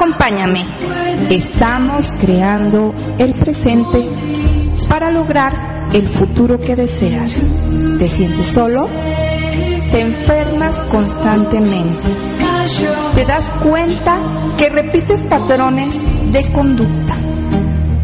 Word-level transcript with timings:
Acompáñame. 0.00 0.64
Estamos 1.28 2.10
creando 2.18 2.94
el 3.18 3.34
presente 3.34 4.08
para 4.88 5.10
lograr 5.10 5.90
el 5.92 6.08
futuro 6.08 6.58
que 6.58 6.74
deseas. 6.74 7.36
¿Te 7.98 8.08
sientes 8.08 8.46
solo? 8.46 8.88
Te 9.92 10.00
enfermas 10.00 10.76
constantemente. 10.84 12.08
Te 13.14 13.26
das 13.26 13.50
cuenta 13.62 14.22
que 14.56 14.70
repites 14.70 15.22
patrones 15.24 15.94
de 16.32 16.50
conducta. 16.50 17.14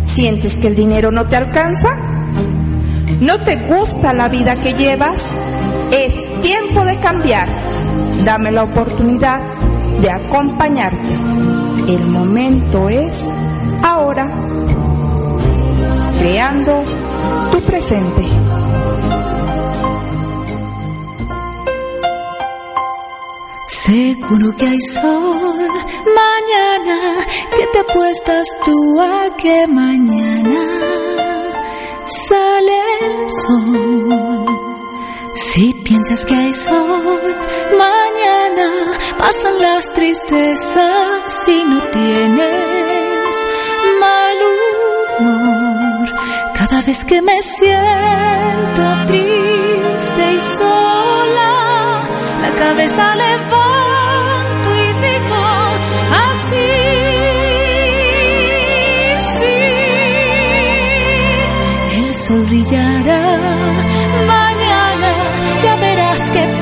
¿Sientes 0.04 0.58
que 0.58 0.66
el 0.66 0.76
dinero 0.76 1.10
no 1.10 1.26
te 1.26 1.36
alcanza? 1.36 1.96
¿No 3.20 3.40
te 3.40 3.56
gusta 3.56 4.12
la 4.12 4.28
vida 4.28 4.56
que 4.56 4.74
llevas? 4.74 5.18
Es 5.90 6.42
tiempo 6.42 6.84
de 6.84 6.98
cambiar. 6.98 7.48
Dame 8.22 8.52
la 8.52 8.64
oportunidad 8.64 9.40
de 10.02 10.10
acompañarte. 10.10 11.35
El 11.88 12.04
momento 12.06 12.88
es 12.88 13.24
ahora. 13.82 14.26
Creando 16.18 16.84
tu 17.52 17.60
presente. 17.62 18.22
Seguro 23.68 24.52
que 24.56 24.66
hay 24.66 24.80
sol 24.80 25.68
mañana, 26.22 27.24
que 27.56 27.66
te 27.72 27.78
apuestas 27.78 28.48
tú 28.64 29.00
a 29.00 29.36
que 29.36 29.66
mañana 29.68 30.62
sale 32.28 32.78
el 33.02 33.30
sol. 33.42 34.46
Si 35.34 35.72
piensas 35.84 36.26
que 36.26 36.34
hay 36.34 36.52
sol 36.52 37.25
mañana, 38.56 38.98
pasan 39.18 39.58
las 39.60 39.92
tristezas 39.92 41.32
si 41.44 41.64
no 41.64 41.82
tienes 41.82 43.44
mal 44.00 44.36
humor. 45.20 46.08
Cada 46.54 46.82
vez 46.82 47.04
que 47.04 47.22
me 47.22 47.40
siento 47.42 49.06
triste 49.06 50.34
y 50.34 50.40
sola, 50.40 52.08
la 52.42 52.50
cabeza 52.52 53.14
levanto 53.16 54.74
y 54.74 54.92
digo 55.04 55.44
así. 56.26 56.72
Sí, 61.90 61.98
el 61.98 62.14
sol 62.14 62.42
brillará 62.44 63.26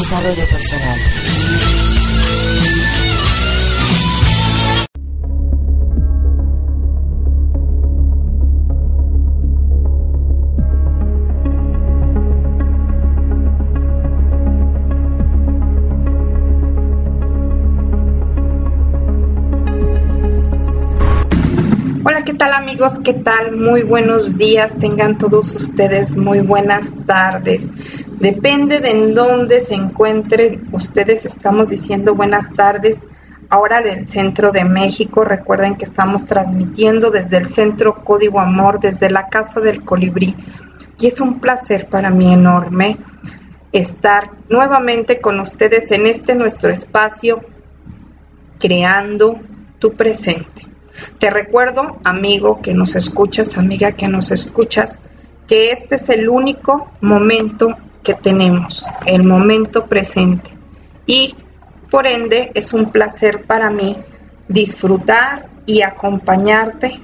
Desarrollo 0.00 0.46
personal. 0.46 0.98
amigos? 22.70 22.98
¿Qué 23.02 23.14
tal? 23.14 23.56
Muy 23.56 23.82
buenos 23.82 24.36
días. 24.36 24.72
Tengan 24.78 25.18
todos 25.18 25.54
ustedes 25.54 26.16
muy 26.16 26.40
buenas 26.40 26.86
tardes. 27.06 27.69
Depende 28.20 28.80
de 28.80 28.90
en 28.90 29.14
dónde 29.14 29.60
se 29.60 29.72
encuentren 29.72 30.68
ustedes. 30.72 31.24
Estamos 31.24 31.70
diciendo 31.70 32.14
buenas 32.14 32.52
tardes. 32.52 33.06
Ahora 33.48 33.80
del 33.80 34.04
centro 34.04 34.52
de 34.52 34.62
México. 34.62 35.24
Recuerden 35.24 35.76
que 35.76 35.86
estamos 35.86 36.26
transmitiendo 36.26 37.10
desde 37.10 37.38
el 37.38 37.46
centro 37.46 38.04
Código 38.04 38.38
Amor, 38.38 38.78
desde 38.78 39.08
la 39.08 39.28
Casa 39.28 39.60
del 39.60 39.86
Colibrí. 39.86 40.36
Y 40.98 41.06
es 41.06 41.22
un 41.22 41.40
placer 41.40 41.88
para 41.88 42.10
mí 42.10 42.30
enorme 42.30 42.98
estar 43.72 44.32
nuevamente 44.50 45.22
con 45.22 45.40
ustedes 45.40 45.90
en 45.90 46.06
este 46.06 46.34
nuestro 46.34 46.70
espacio, 46.70 47.40
creando 48.58 49.40
tu 49.78 49.94
presente. 49.94 50.66
Te 51.18 51.30
recuerdo, 51.30 51.98
amigo 52.04 52.60
que 52.60 52.74
nos 52.74 52.96
escuchas, 52.96 53.56
amiga 53.56 53.92
que 53.92 54.08
nos 54.08 54.30
escuchas, 54.30 55.00
que 55.48 55.72
este 55.72 55.94
es 55.94 56.10
el 56.10 56.28
único 56.28 56.90
momento 57.00 57.78
que 58.02 58.14
tenemos, 58.14 58.86
el 59.06 59.24
momento 59.24 59.86
presente. 59.86 60.50
Y 61.06 61.34
por 61.90 62.06
ende 62.06 62.50
es 62.54 62.72
un 62.72 62.90
placer 62.90 63.44
para 63.44 63.70
mí 63.70 63.96
disfrutar 64.48 65.48
y 65.66 65.82
acompañarte 65.82 67.00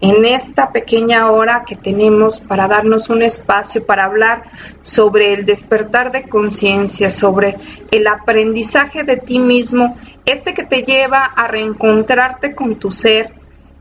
en 0.00 0.24
esta 0.24 0.72
pequeña 0.72 1.30
hora 1.30 1.64
que 1.66 1.74
tenemos 1.74 2.40
para 2.40 2.68
darnos 2.68 3.08
un 3.08 3.22
espacio 3.22 3.86
para 3.86 4.04
hablar 4.04 4.44
sobre 4.82 5.32
el 5.32 5.46
despertar 5.46 6.12
de 6.12 6.28
conciencia, 6.28 7.10
sobre 7.10 7.56
el 7.90 8.06
aprendizaje 8.06 9.04
de 9.04 9.16
ti 9.16 9.38
mismo, 9.38 9.96
este 10.26 10.52
que 10.52 10.64
te 10.64 10.82
lleva 10.82 11.24
a 11.24 11.46
reencontrarte 11.46 12.54
con 12.54 12.76
tu 12.76 12.92
ser 12.92 13.32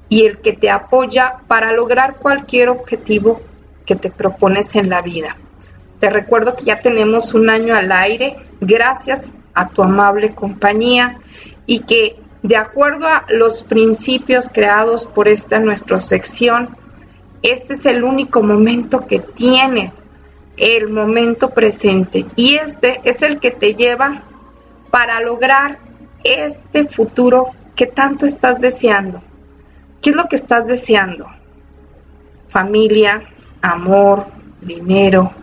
y 0.07 0.25
el 0.25 0.39
que 0.39 0.53
te 0.53 0.69
apoya 0.69 1.37
para 1.47 1.73
lograr 1.73 2.15
cualquier 2.15 2.69
objetivo 2.69 3.41
que 3.85 3.95
te 3.95 4.09
propones 4.09 4.75
en 4.75 4.89
la 4.89 5.01
vida. 5.01 5.35
Te 5.99 6.09
recuerdo 6.09 6.55
que 6.55 6.65
ya 6.65 6.81
tenemos 6.81 7.33
un 7.33 7.49
año 7.49 7.75
al 7.75 7.91
aire 7.91 8.37
gracias 8.59 9.29
a 9.53 9.69
tu 9.69 9.81
amable 9.81 10.29
compañía 10.35 11.15
y 11.65 11.79
que 11.79 12.17
de 12.43 12.57
acuerdo 12.57 13.07
a 13.07 13.25
los 13.29 13.63
principios 13.63 14.49
creados 14.53 15.05
por 15.05 15.27
esta 15.27 15.57
nuestra 15.59 15.99
sección, 15.99 16.77
este 17.41 17.73
es 17.73 17.85
el 17.85 18.03
único 18.03 18.43
momento 18.43 19.07
que 19.07 19.19
tienes, 19.19 19.93
el 20.57 20.89
momento 20.89 21.51
presente. 21.51 22.25
Y 22.35 22.55
este 22.55 23.01
es 23.03 23.21
el 23.23 23.39
que 23.39 23.51
te 23.51 23.73
lleva 23.73 24.21
para 24.91 25.19
lograr 25.21 25.79
este 26.23 26.83
futuro 26.83 27.51
que 27.75 27.87
tanto 27.87 28.25
estás 28.25 28.61
deseando. 28.61 29.19
¿Qué 30.01 30.11
es 30.11 30.15
lo 30.15 30.27
que 30.27 30.35
estás 30.35 30.67
deseando? 30.67 31.27
Familia, 32.47 33.23
amor, 33.61 34.27
dinero, 34.61 35.33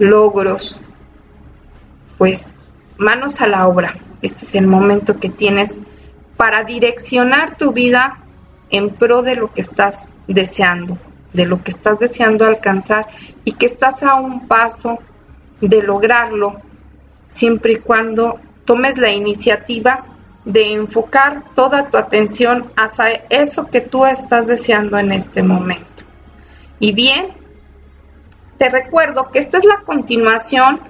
logros. 0.00 0.80
Pues 2.18 2.54
manos 2.98 3.40
a 3.40 3.46
la 3.46 3.68
obra. 3.68 3.94
Este 4.22 4.44
es 4.44 4.54
el 4.56 4.66
momento 4.66 5.20
que 5.20 5.28
tienes 5.28 5.76
para 6.36 6.64
direccionar 6.64 7.56
tu 7.56 7.72
vida 7.72 8.18
en 8.70 8.90
pro 8.90 9.22
de 9.22 9.36
lo 9.36 9.52
que 9.52 9.60
estás 9.60 10.08
deseando, 10.26 10.98
de 11.32 11.46
lo 11.46 11.62
que 11.62 11.70
estás 11.70 11.98
deseando 11.98 12.46
alcanzar 12.46 13.08
y 13.44 13.52
que 13.52 13.66
estás 13.66 14.02
a 14.02 14.14
un 14.16 14.48
paso 14.48 14.98
de 15.60 15.82
lograrlo 15.82 16.60
siempre 17.26 17.74
y 17.74 17.76
cuando 17.76 18.40
tomes 18.64 18.98
la 18.98 19.10
iniciativa 19.10 20.04
de 20.44 20.72
enfocar 20.72 21.44
toda 21.54 21.88
tu 21.88 21.98
atención 21.98 22.72
hacia 22.76 23.24
eso 23.28 23.68
que 23.68 23.80
tú 23.80 24.06
estás 24.06 24.46
deseando 24.46 24.98
en 24.98 25.12
este 25.12 25.42
momento. 25.42 26.04
Y 26.78 26.92
bien, 26.92 27.39
te 28.60 28.68
recuerdo 28.68 29.30
que 29.30 29.38
esta 29.38 29.56
es 29.56 29.64
la 29.64 29.78
continuación 29.78 30.80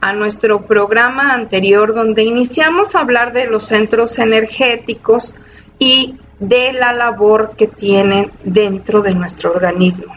a 0.00 0.12
nuestro 0.12 0.64
programa 0.66 1.34
anterior 1.34 1.92
donde 1.92 2.22
iniciamos 2.22 2.94
a 2.94 3.00
hablar 3.00 3.32
de 3.32 3.46
los 3.46 3.64
centros 3.64 4.20
energéticos 4.20 5.34
y 5.80 6.14
de 6.38 6.72
la 6.72 6.92
labor 6.92 7.56
que 7.56 7.66
tienen 7.66 8.30
dentro 8.44 9.02
de 9.02 9.16
nuestro 9.16 9.50
organismo. 9.50 10.14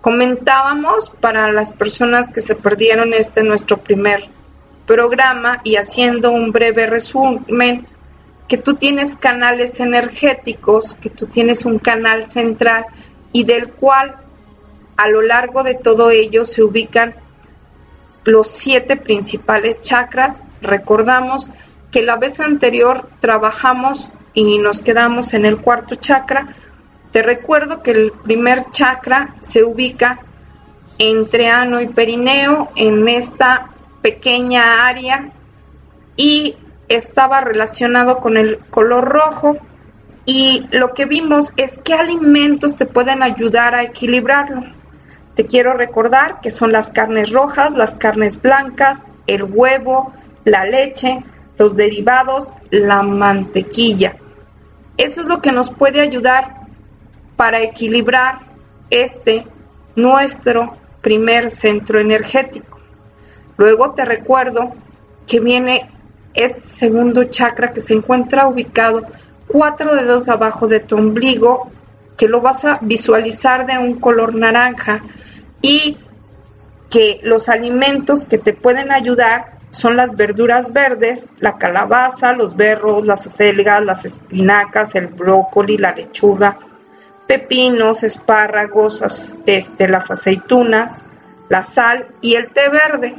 Comentábamos 0.00 1.10
para 1.10 1.52
las 1.52 1.74
personas 1.74 2.30
que 2.30 2.40
se 2.40 2.54
perdieron 2.54 3.12
este 3.12 3.42
nuestro 3.42 3.76
primer 3.76 4.24
programa 4.86 5.60
y 5.62 5.76
haciendo 5.76 6.30
un 6.30 6.52
breve 6.52 6.86
resumen, 6.86 7.86
que 8.48 8.56
tú 8.56 8.76
tienes 8.76 9.14
canales 9.14 9.78
energéticos, 9.78 10.94
que 10.94 11.10
tú 11.10 11.26
tienes 11.26 11.66
un 11.66 11.78
canal 11.78 12.24
central 12.24 12.86
y 13.30 13.44
del 13.44 13.68
cual 13.68 14.23
a 14.96 15.08
lo 15.08 15.22
largo 15.22 15.62
de 15.62 15.74
todo 15.74 16.10
ello 16.10 16.44
se 16.44 16.62
ubican 16.62 17.14
los 18.24 18.48
siete 18.48 18.96
principales 18.96 19.80
chakras. 19.80 20.42
Recordamos 20.62 21.50
que 21.90 22.02
la 22.02 22.16
vez 22.16 22.40
anterior 22.40 23.06
trabajamos 23.20 24.10
y 24.32 24.58
nos 24.58 24.82
quedamos 24.82 25.34
en 25.34 25.44
el 25.44 25.58
cuarto 25.58 25.94
chakra. 25.94 26.54
Te 27.12 27.22
recuerdo 27.22 27.82
que 27.82 27.92
el 27.92 28.12
primer 28.12 28.70
chakra 28.70 29.34
se 29.40 29.62
ubica 29.62 30.20
entre 30.98 31.48
ano 31.48 31.80
y 31.80 31.86
perineo 31.86 32.70
en 32.76 33.06
esta 33.08 33.70
pequeña 34.02 34.86
área 34.86 35.30
y 36.16 36.56
estaba 36.88 37.40
relacionado 37.40 38.18
con 38.18 38.36
el 38.36 38.58
color 38.58 39.04
rojo 39.04 39.56
y 40.26 40.66
lo 40.70 40.94
que 40.94 41.04
vimos 41.04 41.52
es 41.56 41.78
qué 41.84 41.94
alimentos 41.94 42.76
te 42.76 42.86
pueden 42.86 43.22
ayudar 43.22 43.74
a 43.74 43.82
equilibrarlo. 43.82 44.62
Te 45.34 45.46
quiero 45.46 45.74
recordar 45.74 46.40
que 46.40 46.50
son 46.50 46.70
las 46.70 46.90
carnes 46.90 47.30
rojas, 47.30 47.74
las 47.74 47.94
carnes 47.94 48.40
blancas, 48.40 49.00
el 49.26 49.42
huevo, 49.42 50.12
la 50.44 50.64
leche, 50.64 51.24
los 51.58 51.76
derivados, 51.76 52.52
la 52.70 53.02
mantequilla. 53.02 54.16
Eso 54.96 55.22
es 55.22 55.26
lo 55.26 55.40
que 55.40 55.50
nos 55.50 55.70
puede 55.70 56.00
ayudar 56.00 56.66
para 57.36 57.60
equilibrar 57.60 58.40
este 58.90 59.46
nuestro 59.96 60.74
primer 61.00 61.50
centro 61.50 62.00
energético. 62.00 62.78
Luego 63.56 63.92
te 63.92 64.04
recuerdo 64.04 64.72
que 65.26 65.40
viene 65.40 65.90
este 66.34 66.62
segundo 66.62 67.24
chakra 67.24 67.72
que 67.72 67.80
se 67.80 67.94
encuentra 67.94 68.46
ubicado 68.46 69.02
cuatro 69.46 69.94
dedos 69.94 70.28
abajo 70.28 70.68
de 70.68 70.80
tu 70.80 70.96
ombligo, 70.96 71.70
que 72.16 72.28
lo 72.28 72.40
vas 72.40 72.64
a 72.64 72.78
visualizar 72.82 73.66
de 73.66 73.78
un 73.78 73.98
color 74.00 74.34
naranja 74.34 75.00
y 75.64 75.96
que 76.90 77.20
los 77.22 77.48
alimentos 77.48 78.26
que 78.26 78.36
te 78.36 78.52
pueden 78.52 78.92
ayudar 78.92 79.56
son 79.70 79.96
las 79.96 80.14
verduras 80.14 80.74
verdes, 80.74 81.30
la 81.38 81.56
calabaza, 81.56 82.34
los 82.34 82.54
berros, 82.54 83.06
las 83.06 83.26
acelgas, 83.26 83.82
las 83.82 84.04
espinacas, 84.04 84.94
el 84.94 85.06
brócoli, 85.06 85.78
la 85.78 85.92
lechuga, 85.92 86.58
pepinos, 87.26 88.02
espárragos, 88.02 89.02
este, 89.46 89.88
las 89.88 90.10
aceitunas, 90.10 91.02
la 91.48 91.62
sal 91.62 92.08
y 92.20 92.34
el 92.34 92.48
té 92.48 92.68
verde. 92.68 93.14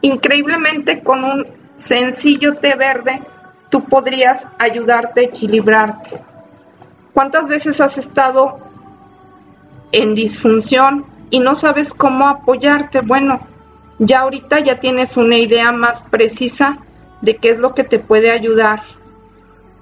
Increíblemente 0.00 1.00
con 1.04 1.22
un 1.22 1.46
sencillo 1.76 2.56
té 2.56 2.74
verde 2.74 3.22
tú 3.70 3.84
podrías 3.84 4.48
ayudarte 4.58 5.20
a 5.20 5.24
equilibrarte. 5.24 6.20
¿Cuántas 7.12 7.46
veces 7.46 7.80
has 7.80 7.98
estado 7.98 8.58
en 9.92 10.16
disfunción 10.16 11.13
y 11.34 11.40
no 11.40 11.56
sabes 11.56 11.92
cómo 11.92 12.28
apoyarte? 12.28 13.00
Bueno, 13.00 13.40
ya 13.98 14.20
ahorita 14.20 14.60
ya 14.60 14.78
tienes 14.78 15.16
una 15.16 15.36
idea 15.36 15.72
más 15.72 16.04
precisa 16.04 16.78
de 17.22 17.38
qué 17.38 17.50
es 17.50 17.58
lo 17.58 17.74
que 17.74 17.82
te 17.82 17.98
puede 17.98 18.30
ayudar. 18.30 18.84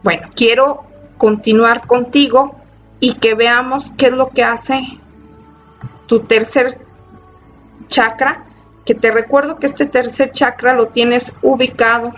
Bueno, 0.03 0.31
quiero 0.35 0.85
continuar 1.19 1.87
contigo 1.87 2.57
y 3.01 3.17
que 3.17 3.35
veamos 3.35 3.91
qué 3.91 4.07
es 4.07 4.13
lo 4.13 4.31
que 4.31 4.43
hace 4.43 4.83
tu 6.07 6.21
tercer 6.21 6.81
chakra 7.89 8.47
que 8.87 8.95
te 8.95 9.11
recuerdo 9.11 9.59
que 9.59 9.67
este 9.67 9.85
tercer 9.85 10.33
chakra 10.33 10.73
lo 10.73 10.89
tienes 10.89 11.37
ubicado 11.43 12.15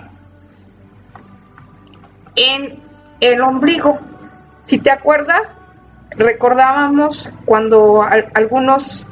en 2.36 2.78
el 3.18 3.42
ombligo. 3.42 3.98
Si 4.62 4.78
te 4.78 4.92
acuerdas, 4.92 5.48
recordábamos 6.16 7.32
cuando 7.44 8.00
algunos 8.34 9.08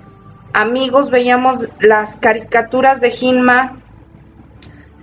amigos 0.52 1.10
veíamos 1.10 1.68
las 1.80 2.16
caricaturas 2.16 3.00
de 3.00 3.14
Hinma, 3.18 3.80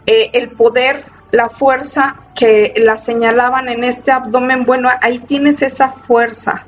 eh, 0.05 0.31
el 0.33 0.49
poder, 0.51 1.03
la 1.31 1.49
fuerza 1.49 2.15
que 2.35 2.73
la 2.77 2.97
señalaban 2.97 3.69
en 3.69 3.83
este 3.83 4.11
abdomen, 4.11 4.65
bueno, 4.65 4.89
ahí 5.01 5.19
tienes 5.19 5.61
esa 5.61 5.89
fuerza, 5.89 6.65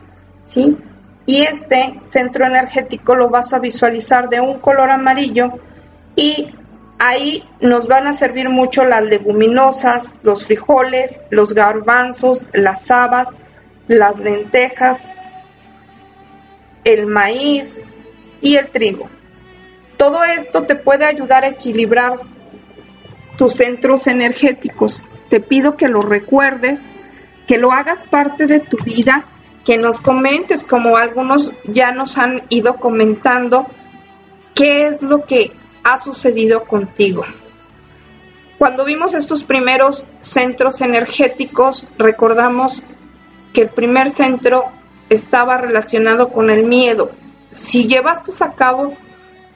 ¿sí? 0.50 0.78
Y 1.26 1.42
este 1.44 2.00
centro 2.10 2.46
energético 2.46 3.16
lo 3.16 3.30
vas 3.30 3.54
a 3.54 3.60
visualizar 3.60 4.30
de 4.30 4.42
un 4.42 4.60
color 4.60 4.92
amarillo 4.92 5.54
y 6.16 6.54
ahí 7.00 7.48
nos 7.62 7.88
van 7.88 8.08
a 8.08 8.14
servir 8.14 8.50
mucho 8.50 8.84
las 8.84 9.04
leguminosas, 9.04 10.16
los 10.24 10.46
frijoles, 10.46 11.20
los 11.30 11.54
garbanzos, 11.54 12.50
las 12.54 12.92
habas, 12.92 13.30
las 13.88 14.20
lentejas, 14.20 15.08
el 16.84 17.06
maíz 17.06 17.88
y 18.42 18.56
el 18.56 18.68
trigo. 18.70 19.10
Todo 19.98 20.24
esto 20.24 20.64
te 20.64 20.76
puede 20.76 21.06
ayudar 21.06 21.44
a 21.44 21.50
equilibrar 21.50 22.20
tus 23.38 23.54
centros 23.54 24.08
energéticos. 24.08 25.04
Te 25.30 25.40
pido 25.40 25.78
que 25.78 25.88
lo 25.88 26.02
recuerdes, 26.02 26.84
que 27.48 27.58
lo 27.58 27.72
hagas 27.72 28.00
parte 28.10 28.48
de 28.48 28.60
tu 28.60 28.78
vida, 28.78 29.26
que 29.66 29.78
nos 29.78 30.00
comentes, 30.00 30.64
como 30.64 30.98
algunos 30.98 31.56
ya 31.66 31.92
nos 31.92 32.18
han 32.18 32.44
ido 32.50 32.78
comentando, 32.78 33.68
qué 34.56 34.88
es 34.88 35.02
lo 35.02 35.26
que 35.26 35.52
ha 35.84 35.98
sucedido 36.00 36.66
contigo. 36.66 37.24
Cuando 38.58 38.86
vimos 38.86 39.14
estos 39.14 39.44
primeros 39.44 40.06
centros 40.20 40.82
energéticos, 40.82 41.88
recordamos 41.98 42.84
que 43.54 43.62
el 43.62 43.70
primer 43.70 44.12
centro 44.12 44.66
estaba 45.10 45.58
relacionado 45.58 46.30
con 46.30 46.50
el 46.50 46.64
miedo. 46.66 47.12
Si 47.52 47.88
llevaste 47.88 48.32
a 48.44 48.54
cabo 48.54 48.94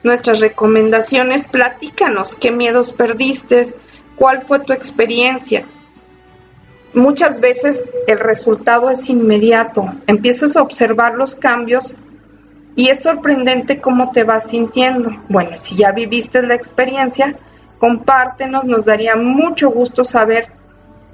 nuestras 0.03 0.39
recomendaciones, 0.39 1.47
platícanos 1.47 2.35
qué 2.35 2.51
miedos 2.51 2.91
perdiste, 2.91 3.73
cuál 4.15 4.43
fue 4.43 4.59
tu 4.59 4.73
experiencia. 4.73 5.65
Muchas 6.93 7.39
veces 7.39 7.83
el 8.07 8.19
resultado 8.19 8.89
es 8.89 9.09
inmediato, 9.09 9.93
empiezas 10.07 10.55
a 10.55 10.61
observar 10.61 11.15
los 11.15 11.35
cambios 11.35 11.97
y 12.75 12.89
es 12.89 13.03
sorprendente 13.03 13.81
cómo 13.81 14.11
te 14.11 14.23
vas 14.23 14.47
sintiendo. 14.47 15.11
Bueno, 15.29 15.57
si 15.57 15.75
ya 15.75 15.91
viviste 15.91 16.41
la 16.41 16.55
experiencia, 16.55 17.37
compártenos, 17.79 18.65
nos 18.65 18.85
daría 18.85 19.15
mucho 19.15 19.69
gusto 19.69 20.03
saber 20.03 20.49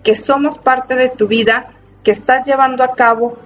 que 0.03 0.15
somos 0.15 0.57
parte 0.57 0.95
de 0.95 1.09
tu 1.09 1.27
vida, 1.27 1.71
que 2.03 2.11
estás 2.11 2.45
llevando 2.45 2.83
a 2.83 2.93
cabo 2.93 3.38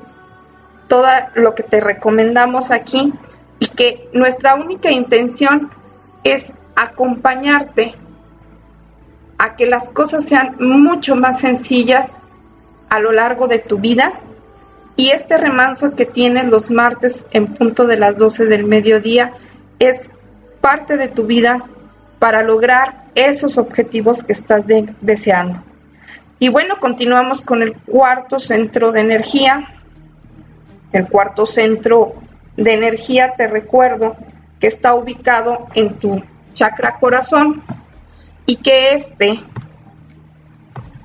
todo 0.87 1.07
lo 1.33 1.55
que 1.55 1.63
te 1.63 1.81
recomendamos 1.81 2.71
aquí 2.71 3.13
y 3.59 3.67
que 3.67 4.09
nuestra 4.13 4.55
única 4.55 4.91
intención 4.91 5.71
es 6.23 6.53
acompañarte 6.75 7.95
a 9.37 9.55
que 9.55 9.65
las 9.65 9.89
cosas 9.89 10.25
sean 10.25 10.55
mucho 10.59 11.15
más 11.15 11.39
sencillas 11.39 12.17
a 12.89 12.99
lo 12.99 13.11
largo 13.11 13.47
de 13.47 13.59
tu 13.59 13.77
vida 13.77 14.13
y 14.95 15.09
este 15.09 15.37
remanso 15.37 15.95
que 15.95 16.05
tienes 16.05 16.45
los 16.45 16.71
martes 16.71 17.25
en 17.31 17.47
punto 17.47 17.85
de 17.85 17.97
las 17.97 18.17
12 18.17 18.45
del 18.45 18.63
mediodía 18.63 19.33
es 19.79 20.09
parte 20.61 20.95
de 20.95 21.09
tu 21.09 21.25
vida 21.25 21.65
para 22.19 22.41
lograr 22.41 23.05
esos 23.13 23.57
objetivos 23.57 24.23
que 24.23 24.33
estás 24.33 24.65
deseando. 25.01 25.61
Y 26.39 26.49
bueno, 26.49 26.79
continuamos 26.79 27.41
con 27.41 27.61
el 27.61 27.75
cuarto 27.75 28.39
centro 28.39 28.91
de 28.91 29.01
energía. 29.01 29.74
El 30.95 31.09
cuarto 31.09 31.45
centro 31.45 32.13
de 32.55 32.73
energía, 32.73 33.33
te 33.35 33.47
recuerdo, 33.47 34.15
que 34.61 34.67
está 34.67 34.95
ubicado 34.95 35.67
en 35.73 35.95
tu 35.99 36.23
chakra 36.53 36.99
corazón 37.01 37.63
y 38.45 38.55
que 38.55 38.93
este 38.93 39.41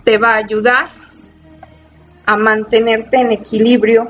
te 0.05 0.17
va 0.17 0.35
a 0.35 0.37
ayudar 0.37 0.91
a 2.25 2.37
mantenerte 2.37 3.17
en 3.17 3.33
equilibrio. 3.33 4.07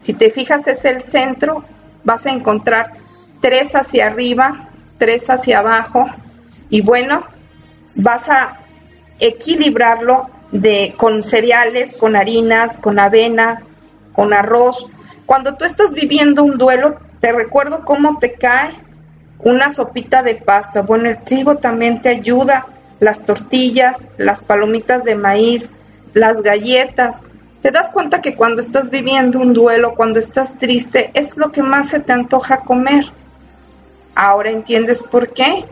Si 0.00 0.14
te 0.14 0.30
fijas 0.30 0.68
es 0.68 0.84
el 0.84 1.02
centro, 1.02 1.64
vas 2.04 2.24
a 2.26 2.30
encontrar 2.30 2.92
tres 3.40 3.74
hacia 3.74 4.06
arriba, 4.06 4.68
tres 4.98 5.28
hacia 5.28 5.58
abajo 5.58 6.06
y 6.68 6.82
bueno, 6.82 7.24
vas 7.96 8.28
a 8.28 8.60
equilibrarlo 9.18 10.30
de 10.52 10.94
con 10.96 11.24
cereales, 11.24 11.96
con 11.96 12.14
harinas, 12.14 12.78
con 12.78 13.00
avena, 13.00 13.64
con 14.12 14.32
arroz. 14.32 14.86
Cuando 15.30 15.54
tú 15.54 15.64
estás 15.64 15.92
viviendo 15.92 16.42
un 16.42 16.58
duelo, 16.58 16.98
te 17.20 17.30
recuerdo 17.30 17.84
cómo 17.84 18.18
te 18.18 18.32
cae 18.32 18.72
una 19.38 19.70
sopita 19.70 20.24
de 20.24 20.34
pasta. 20.34 20.82
Bueno, 20.82 21.08
el 21.08 21.22
trigo 21.22 21.58
también 21.58 22.00
te 22.02 22.08
ayuda, 22.08 22.66
las 22.98 23.24
tortillas, 23.24 23.96
las 24.18 24.42
palomitas 24.42 25.04
de 25.04 25.14
maíz, 25.14 25.70
las 26.14 26.42
galletas. 26.42 27.18
Te 27.62 27.70
das 27.70 27.90
cuenta 27.90 28.20
que 28.20 28.34
cuando 28.34 28.60
estás 28.60 28.90
viviendo 28.90 29.38
un 29.38 29.52
duelo, 29.52 29.94
cuando 29.94 30.18
estás 30.18 30.58
triste, 30.58 31.12
es 31.14 31.36
lo 31.36 31.52
que 31.52 31.62
más 31.62 31.90
se 31.90 32.00
te 32.00 32.12
antoja 32.12 32.62
comer. 32.62 33.04
Ahora 34.16 34.50
entiendes 34.50 35.04
por 35.04 35.32
qué. 35.32 35.64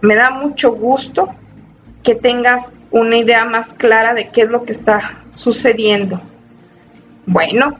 Me 0.00 0.14
da 0.14 0.30
mucho 0.30 0.70
gusto 0.70 1.28
que 2.04 2.14
tengas 2.14 2.72
una 2.92 3.16
idea 3.16 3.44
más 3.44 3.72
clara 3.72 4.14
de 4.14 4.28
qué 4.28 4.42
es 4.42 4.48
lo 4.48 4.62
que 4.62 4.70
está 4.70 5.24
sucediendo. 5.30 6.20
Bueno, 7.26 7.76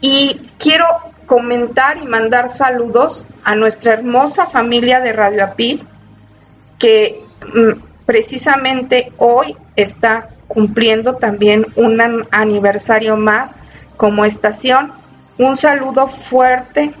y 0.00 0.40
quiero 0.58 0.86
comentar 1.26 1.98
y 1.98 2.06
mandar 2.06 2.50
saludos 2.50 3.28
a 3.44 3.54
nuestra 3.54 3.94
hermosa 3.94 4.46
familia 4.46 5.00
de 5.00 5.12
Radio 5.12 5.44
Apil, 5.44 5.86
que 6.78 7.24
mm, 7.54 8.04
precisamente 8.04 9.12
hoy 9.16 9.56
está 9.74 10.28
cumpliendo 10.48 11.16
también 11.16 11.66
un 11.74 12.00
aniversario 12.30 13.16
más 13.16 13.52
como 13.96 14.24
estación. 14.24 14.92
Un 15.38 15.56
saludo 15.56 16.08
fuerte 16.08 16.94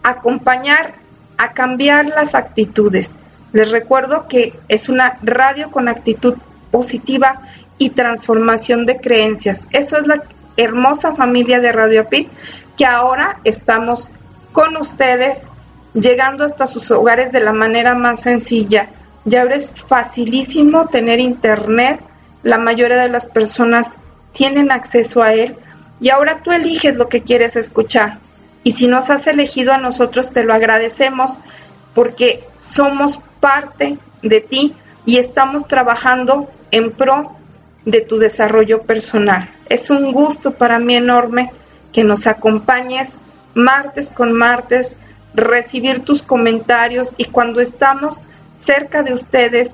acompañar 0.03 0.95
a 1.37 1.53
cambiar 1.53 2.07
las 2.07 2.35
actitudes 2.35 3.17
les 3.53 3.71
recuerdo 3.71 4.29
que 4.29 4.53
es 4.69 4.89
una 4.89 5.19
radio 5.23 5.71
con 5.71 5.89
actitud 5.89 6.35
positiva 6.71 7.41
y 7.79 7.91
transformación 7.91 8.85
de 8.85 8.99
creencias. 8.99 9.67
Eso 9.71 9.97
es 9.97 10.07
la 10.07 10.23
hermosa 10.59 11.15
familia 11.15 11.61
de 11.61 11.73
Radio 11.73 12.03
Apit 12.03 12.29
que 12.77 12.85
ahora 12.85 13.41
estamos 13.45 14.11
con 14.53 14.77
ustedes 14.77 15.49
llegando 15.95 16.45
hasta 16.45 16.67
sus 16.67 16.91
hogares 16.91 17.33
de 17.33 17.41
la 17.41 17.53
manera 17.53 17.95
más 17.95 18.21
sencilla. 18.21 18.91
Ya 19.25 19.45
es 19.45 19.71
facilísimo 19.71 20.87
tener 20.87 21.21
internet, 21.21 22.01
la 22.43 22.59
mayoría 22.59 22.97
de 22.99 23.09
las 23.09 23.27
personas 23.27 23.97
tienen 24.33 24.71
acceso 24.71 25.23
a 25.23 25.33
él 25.33 25.57
y 26.01 26.11
ahora 26.11 26.43
tú 26.43 26.53
eliges 26.53 26.97
lo 26.97 27.09
que 27.09 27.23
quieres 27.23 27.57
escuchar. 27.57 28.19
Y 28.65 28.73
si 28.73 28.87
nos 28.87 29.11
has 29.11 29.27
elegido 29.27 29.73
a 29.73 29.79
nosotros, 29.79 30.33
te 30.33 30.45
lo 30.45 30.55
agradecemos 30.55 31.39
porque 31.95 32.45
somos 32.59 33.21
parte 33.41 33.99
de 34.23 34.41
ti 34.41 34.75
y 35.07 35.19
estamos 35.19 35.67
trabajando 35.67 36.51
en 36.71 36.91
pro 36.91 37.37
de 37.85 38.01
tu 38.01 38.19
desarrollo 38.19 38.83
personal. 38.83 39.49
Es 39.69 39.91
un 39.91 40.13
gusto 40.13 40.55
para 40.55 40.79
mí 40.79 40.97
enorme 40.97 41.53
que 41.93 42.05
nos 42.05 42.27
acompañes 42.27 43.19
martes 43.55 44.13
con 44.13 44.33
martes, 44.33 44.97
recibir 45.35 46.05
tus 46.05 46.23
comentarios 46.23 47.15
y 47.17 47.27
cuando 47.27 47.61
estamos 47.61 48.23
cerca 48.57 49.03
de 49.03 49.13
ustedes, 49.13 49.73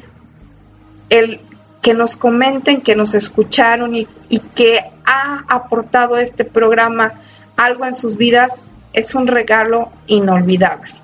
el 1.11 1.41
que 1.83 1.95
nos 1.95 2.17
comenten, 2.17 2.81
que 2.81 2.97
nos 2.97 3.15
escucharon 3.15 3.95
y, 3.95 4.07
que 4.55 4.81
ha 5.05 5.45
aportado 5.49 6.17
este 6.17 6.45
programa 6.45 7.13
algo 7.57 7.85
en 7.85 7.95
sus 7.95 8.17
vidas, 8.17 8.63
es 8.95 9.15
un 9.15 9.27
regalo 9.27 9.93
inolvidable. 10.07 10.95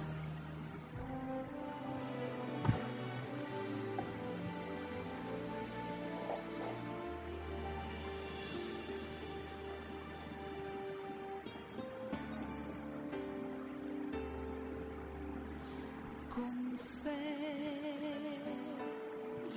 fe, 17.02 18.38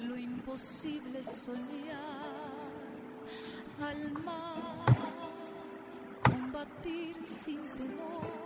lo 0.07 0.17
imposible 0.17 1.23
soñar, 1.23 2.71
al 3.81 4.11
mar, 4.23 4.85
combatir 6.23 7.15
sin 7.25 7.59
temor. 7.77 8.42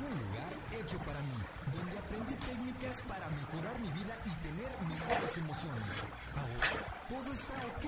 Un 0.00 0.10
lugar 0.10 0.52
hecho 0.72 0.98
para 0.98 1.20
mí, 1.20 1.38
donde 1.72 1.98
aprendí 1.98 2.34
técnicas 2.34 3.02
para 3.02 3.28
mejorar 3.30 3.78
mi 3.80 3.90
vida 3.90 4.14
y 4.24 4.30
tener 4.42 4.70
mejores 4.86 5.38
emociones. 5.38 5.92
Ahora, 6.34 6.68
todo 7.08 7.32
está 7.32 7.54
ok. 7.66 7.84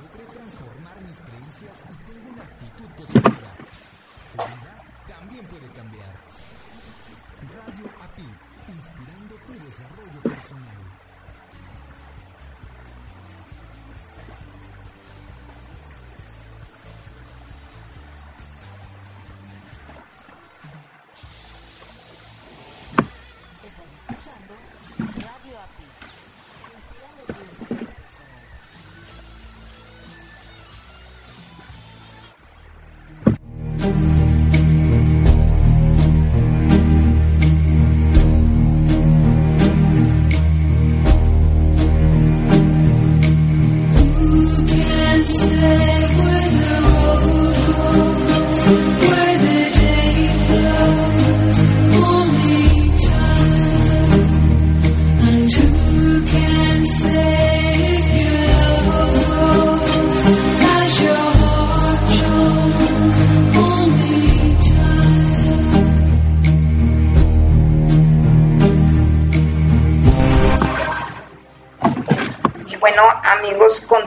Logré 0.00 0.24
transformar 0.32 1.00
mis 1.02 1.22
creencias 1.22 1.76
y 1.90 1.96
tengo 2.10 2.30
una 2.32 2.42
actitud 2.42 2.88
positiva. 2.96 3.50
Tu 4.32 4.38
vida 4.42 4.72
también 5.06 5.46
puede 5.46 5.68
cambiar. 5.72 6.12
Radio 7.46 7.86
API, 8.00 8.28
inspirando 8.68 9.34
tu 9.46 9.52
desarrollo 9.52 10.20
personal. 10.22 10.45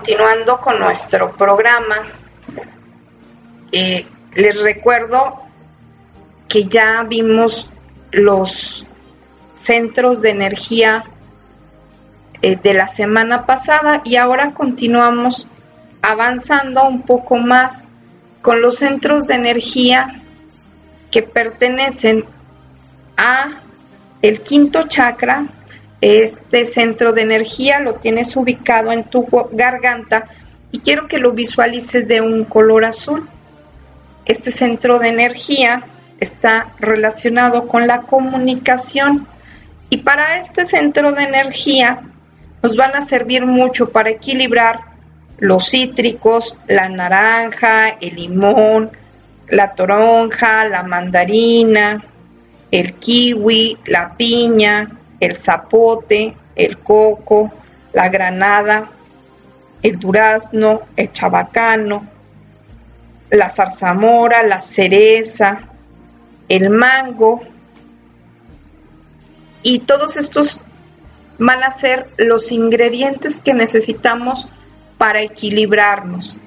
Continuando 0.09 0.59
con 0.59 0.79
nuestro 0.79 1.33
programa, 1.33 1.97
eh, 3.71 4.07
les 4.33 4.59
recuerdo 4.59 5.39
que 6.47 6.65
ya 6.65 7.03
vimos 7.03 7.69
los 8.11 8.87
centros 9.53 10.23
de 10.23 10.31
energía 10.31 11.03
eh, 12.41 12.55
de 12.55 12.73
la 12.73 12.87
semana 12.87 13.45
pasada 13.45 14.01
y 14.03 14.15
ahora 14.15 14.55
continuamos 14.55 15.45
avanzando 16.01 16.87
un 16.87 17.03
poco 17.03 17.37
más 17.37 17.83
con 18.41 18.61
los 18.61 18.77
centros 18.77 19.27
de 19.27 19.35
energía 19.35 20.23
que 21.11 21.21
pertenecen 21.21 22.25
a 23.15 23.61
el 24.23 24.41
quinto 24.41 24.87
chakra. 24.87 25.45
Este 26.01 26.65
centro 26.65 27.11
de 27.11 27.21
energía 27.21 27.79
lo 27.79 27.95
tienes 27.95 28.35
ubicado 28.35 28.91
en 28.91 29.03
tu 29.03 29.27
garganta 29.51 30.27
y 30.71 30.79
quiero 30.79 31.07
que 31.07 31.17
lo 31.17 31.33
visualices 31.33 32.07
de 32.07 32.21
un 32.21 32.45
color 32.45 32.85
azul. 32.85 33.27
Este 34.25 34.51
centro 34.51 34.99
de 34.99 35.09
energía 35.09 35.83
está 36.19 36.73
relacionado 36.79 37.67
con 37.67 37.87
la 37.87 38.01
comunicación 38.03 39.27
y 39.89 39.97
para 39.97 40.39
este 40.39 40.65
centro 40.65 41.11
de 41.11 41.23
energía 41.23 42.01
nos 42.61 42.75
van 42.75 42.95
a 42.95 43.01
servir 43.01 43.45
mucho 43.45 43.89
para 43.89 44.09
equilibrar 44.09 44.81
los 45.37 45.69
cítricos, 45.69 46.59
la 46.67 46.89
naranja, 46.89 47.89
el 48.01 48.15
limón, 48.15 48.91
la 49.47 49.73
toronja, 49.73 50.65
la 50.65 50.83
mandarina, 50.83 52.03
el 52.71 52.93
kiwi, 52.95 53.77
la 53.85 54.15
piña, 54.15 54.98
el 55.19 55.35
zapote, 55.35 56.35
el 56.55 56.79
coco, 56.79 57.51
la 57.93 58.09
granada, 58.09 58.89
el 59.81 59.99
durazno, 59.99 60.81
el 60.95 61.11
chabacano, 61.11 62.07
la 63.29 63.49
zarzamora, 63.49 64.43
la 64.43 64.61
cereza, 64.61 65.59
el 66.47 66.69
mango 66.69 67.41
y 69.61 69.79
todos 69.79 70.17
estos 70.17 70.61
van 71.37 71.63
a 71.63 71.71
ser 71.71 72.07
los 72.17 72.51
ingredientes 72.51 73.39
que 73.39 73.53
necesitamos 73.53 74.49
para 74.97 75.21
equilibrarnos. 75.21 76.39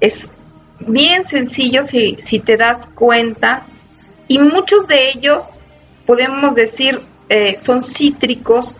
Es 0.00 0.32
bien 0.78 1.24
sencillo 1.24 1.82
si, 1.82 2.16
si 2.20 2.38
te 2.38 2.56
das 2.56 2.86
cuenta 2.94 3.64
y 4.28 4.38
muchos 4.38 4.86
de 4.86 5.10
ellos 5.10 5.52
podemos 6.06 6.54
decir 6.54 7.00
eh, 7.30 7.56
son 7.56 7.80
cítricos 7.80 8.76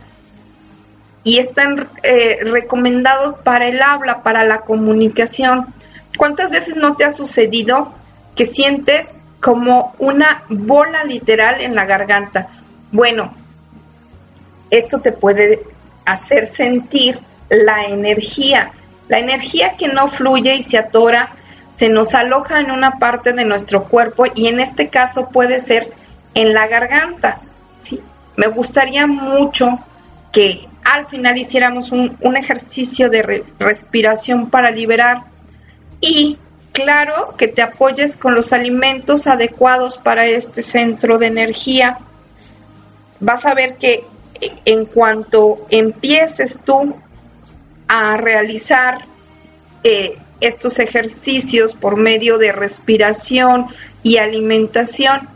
y 1.22 1.38
están 1.38 1.88
eh, 2.02 2.38
recomendados 2.42 3.36
para 3.36 3.68
el 3.68 3.80
habla, 3.80 4.24
para 4.24 4.42
la 4.42 4.62
comunicación. 4.62 5.72
¿Cuántas 6.18 6.50
veces 6.50 6.74
no 6.74 6.96
te 6.96 7.04
ha 7.04 7.12
sucedido 7.12 7.94
que 8.34 8.46
sientes 8.46 9.12
como 9.40 9.94
una 10.00 10.42
bola 10.48 11.04
literal 11.04 11.60
en 11.60 11.76
la 11.76 11.84
garganta? 11.84 12.48
Bueno, 12.90 13.32
esto 14.70 15.00
te 15.00 15.12
puede 15.12 15.62
hacer 16.04 16.48
sentir 16.48 17.20
la 17.48 17.84
energía. 17.84 18.72
La 19.06 19.20
energía 19.20 19.76
que 19.76 19.86
no 19.86 20.08
fluye 20.08 20.56
y 20.56 20.62
se 20.62 20.76
atora 20.76 21.30
se 21.76 21.88
nos 21.88 22.14
aloja 22.14 22.58
en 22.58 22.72
una 22.72 22.98
parte 22.98 23.32
de 23.32 23.44
nuestro 23.44 23.84
cuerpo 23.84 24.24
y 24.34 24.48
en 24.48 24.58
este 24.58 24.88
caso 24.88 25.28
puede 25.28 25.60
ser 25.60 25.92
en 26.34 26.52
la 26.52 26.66
garganta. 26.66 27.38
¿sí? 27.80 28.00
Me 28.36 28.46
gustaría 28.48 29.06
mucho 29.06 29.78
que 30.32 30.68
al 30.84 31.06
final 31.06 31.36
hiciéramos 31.38 31.92
un, 31.92 32.16
ejercicio 32.36 33.10
de 33.10 33.22
re- 33.22 33.44
respiración 33.58 34.48
para 34.50 34.70
liberar 34.70 35.24
y 36.00 36.38
claro 36.72 37.34
que 37.36 37.48
te 37.48 37.62
apoyes 37.62 38.16
con 38.16 38.34
los 38.34 38.52
alimentos 38.52 39.26
adecuados 39.26 39.98
para 39.98 40.26
este 40.26 40.62
centro 40.62 41.18
de 41.18 41.26
energía. 41.26 41.98
Vas 43.18 43.44
a 43.44 43.54
ver 43.54 43.76
que 43.76 44.04
en 44.64 44.86
cuanto 44.86 45.66
empieces 45.68 46.58
tú 46.64 46.94
a 47.88 48.16
realizar 48.16 49.04
eh, 49.84 50.16
estos 50.40 50.78
ejercicios 50.78 51.74
por 51.74 51.96
medio 51.96 52.38
de 52.38 52.52
respiración 52.52 53.66
y 54.02 54.16
alimentación, 54.16 55.28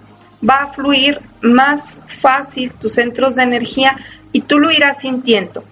va 0.49 0.63
a 0.63 0.73
fluir 0.73 1.21
más 1.41 1.97
fácil 2.07 2.73
tus 2.73 2.95
centros 2.95 3.35
de 3.35 3.43
energía 3.43 3.97
y 4.33 4.41
tú 4.41 4.59
lo 4.59 4.71
irás 4.71 4.99
sintiendo. 5.01 5.65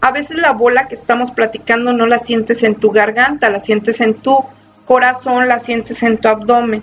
A 0.00 0.10
veces 0.10 0.38
la 0.38 0.52
bola 0.52 0.88
que 0.88 0.96
estamos 0.96 1.30
platicando 1.30 1.92
no 1.92 2.06
la 2.06 2.18
sientes 2.18 2.62
en 2.64 2.74
tu 2.74 2.90
garganta, 2.90 3.50
la 3.50 3.60
sientes 3.60 4.00
en 4.00 4.14
tu 4.14 4.44
corazón, 4.84 5.48
la 5.48 5.60
sientes 5.60 6.02
en 6.02 6.18
tu 6.18 6.28
abdomen. 6.28 6.82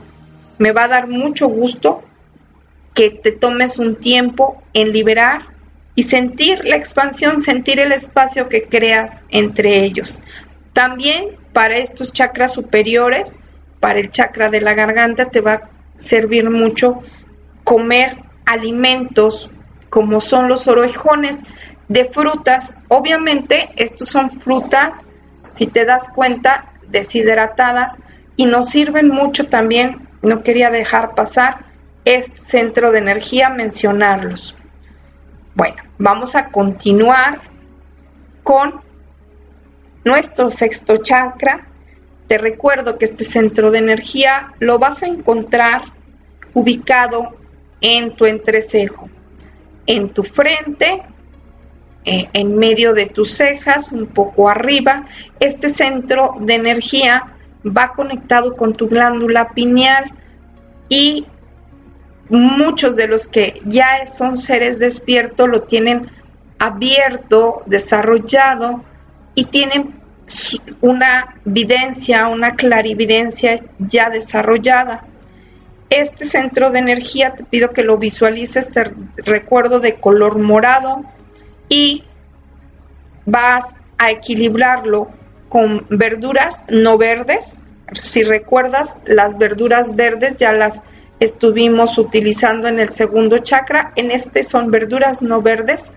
Me 0.58 0.72
va 0.72 0.86
a 0.86 0.88
dar 0.88 1.08
mucho 1.08 1.48
gusto 1.48 2.02
que 2.94 3.10
te 3.10 3.32
tomes 3.32 3.78
un 3.78 3.96
tiempo 3.96 4.62
en 4.74 4.92
liberar 4.92 5.48
y 5.96 6.04
sentir 6.04 6.64
la 6.64 6.78
expansión, 6.78 7.40
sentir 7.40 7.80
el 7.80 7.92
espacio 7.92 8.48
que 8.48 8.64
creas 8.64 9.24
entre 9.30 9.84
ellos. 9.84 10.22
También 10.72 11.38
para 11.52 11.78
estos 11.78 12.14
chakras 12.14 12.54
superiores, 12.54 13.40
para 13.82 14.00
el 14.00 14.12
chakra 14.12 14.50
de 14.50 14.62
la 14.62 14.76
garganta, 14.76 15.26
te 15.26 15.42
va 15.42 15.54
a 15.54 15.70
servir 15.98 16.50
mucho 16.50 17.02
comer 17.70 18.18
alimentos 18.48 19.52
como 19.92 20.22
son 20.22 20.48
los 20.48 20.68
orejones 20.68 21.44
de 21.88 22.06
frutas. 22.06 22.80
Obviamente, 22.88 23.70
estos 23.76 24.10
son 24.10 24.32
frutas, 24.32 24.96
si 25.52 25.68
te 25.68 25.86
das 25.86 26.10
cuenta, 26.10 26.74
deshidratadas 26.88 28.02
y 28.36 28.46
nos 28.46 28.70
sirven 28.70 29.10
mucho 29.10 29.50
también, 29.50 30.08
no 30.24 30.42
quería 30.42 30.72
dejar 30.72 31.14
pasar 31.14 31.66
este 32.06 32.40
centro 32.40 32.92
de 32.92 32.98
energía, 32.98 33.52
mencionarlos. 33.52 34.58
Bueno, 35.54 35.84
vamos 36.00 36.34
a 36.34 36.50
continuar 36.50 37.42
con 38.42 38.82
nuestro 40.04 40.50
sexto 40.50 40.98
chakra. 40.98 41.68
Te 42.28 42.40
recuerdo 42.40 42.98
que 42.98 43.06
este 43.06 43.26
centro 43.26 43.70
de 43.70 43.78
energía 43.78 44.54
lo 44.58 44.80
vas 44.80 45.04
a 45.04 45.08
encontrar 45.08 45.84
ubicado 46.56 47.39
en 47.82 48.16
tu 48.16 48.26
entrecejo, 48.26 49.10
en 49.86 50.10
tu 50.10 50.24
frente, 50.24 51.04
eh, 52.06 52.30
en 52.34 52.58
medio 52.58 52.94
de 52.94 53.08
tus 53.08 53.32
cejas, 53.32 53.92
un 53.92 54.08
poco 54.08 54.50
arriba. 54.50 55.06
Este 55.40 55.70
centro 55.70 56.36
de 56.40 56.56
energía 56.56 57.36
va 57.66 57.94
conectado 57.94 58.56
con 58.56 58.74
tu 58.74 58.88
glándula 58.88 59.50
pineal 59.50 60.12
y 60.88 61.26
muchos 62.30 62.96
de 62.96 63.08
los 63.08 63.28
que 63.28 63.62
ya 63.66 64.06
son 64.06 64.38
seres 64.38 64.80
despiertos 64.80 65.50
lo 65.50 65.64
tienen 65.64 66.10
abierto, 66.58 67.64
desarrollado 67.66 68.84
y 69.36 69.46
tienen 69.46 70.00
una 70.82 71.36
videncia, 71.46 72.28
una 72.28 72.56
clarividencia 72.56 73.64
ya 73.80 74.10
desarrollada. 74.10 75.06
Este 75.90 76.26
centro 76.26 76.70
de 76.70 76.80
energía 76.80 77.34
te 77.34 77.44
pido 77.44 77.72
que 77.72 77.84
lo 77.84 77.98
visualices, 77.98 78.72
te 78.72 78.84
recuerdo 79.18 79.80
de 79.80 79.96
color 79.96 80.38
morado 80.38 81.04
y 81.68 82.04
vas 83.26 83.76
a 83.98 84.12
equilibrarlo 84.12 85.10
con 85.50 85.88
verduras 85.90 86.64
no 86.70 86.98
verdes. 86.98 87.58
Si 87.92 88.24
recuerdas, 88.24 88.98
las 89.06 89.38
verduras 89.38 89.96
verdes 89.96 90.38
ya 90.38 90.52
las 90.52 90.82
estuvimos 91.20 91.98
utilizando 91.98 92.68
en 92.68 92.80
el 92.80 92.90
segundo 92.90 93.40
chakra. 93.40 93.92
En 93.96 94.12
este 94.12 94.44
son 94.44 94.70
verduras 94.70 95.22
no 95.24 95.42
verdes. 95.42 95.92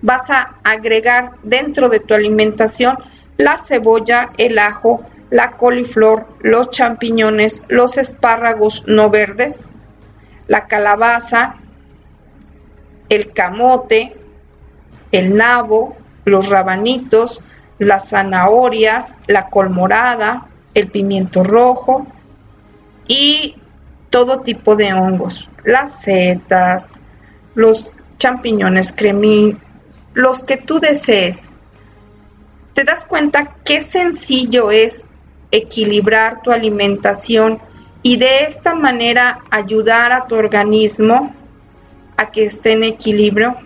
Vas 0.00 0.30
a 0.30 0.56
agregar 0.64 1.32
dentro 1.42 1.88
de 1.90 2.00
tu 2.00 2.14
alimentación 2.14 2.96
la 3.36 3.58
cebolla, 3.58 4.30
el 4.38 4.58
ajo, 4.58 5.04
la 5.30 5.52
coliflor, 5.52 6.26
los 6.40 6.70
champiñones, 6.70 7.62
los 7.68 7.96
espárragos 7.96 8.84
no 8.86 9.10
verdes, 9.10 9.68
la 10.46 10.66
calabaza, 10.66 11.56
el 13.08 13.32
camote, 13.32 14.16
el 15.12 15.36
nabo, 15.36 15.96
los 16.24 16.48
rabanitos, 16.48 17.42
las 17.78 18.08
zanahorias, 18.08 19.14
la 19.26 19.48
colmorada, 19.48 20.48
el 20.74 20.90
pimiento 20.90 21.42
rojo 21.42 22.06
y 23.08 23.56
todo 24.10 24.40
tipo 24.40 24.76
de 24.76 24.92
hongos, 24.92 25.48
las 25.64 26.00
setas, 26.00 26.92
los 27.54 27.92
champiñones 28.18 28.92
cremí, 28.92 29.56
los 30.14 30.42
que 30.42 30.56
tú 30.56 30.78
desees. 30.80 31.42
¿Te 32.74 32.84
das 32.84 33.06
cuenta 33.06 33.56
qué 33.64 33.82
sencillo 33.82 34.70
es 34.70 35.05
equilibrar 35.50 36.42
tu 36.42 36.50
alimentación 36.50 37.60
y 38.02 38.16
de 38.16 38.44
esta 38.44 38.74
manera 38.74 39.40
ayudar 39.50 40.12
a 40.12 40.26
tu 40.26 40.34
organismo 40.34 41.34
a 42.16 42.30
que 42.30 42.46
esté 42.46 42.72
en 42.72 42.84
equilibrio? 42.84 43.56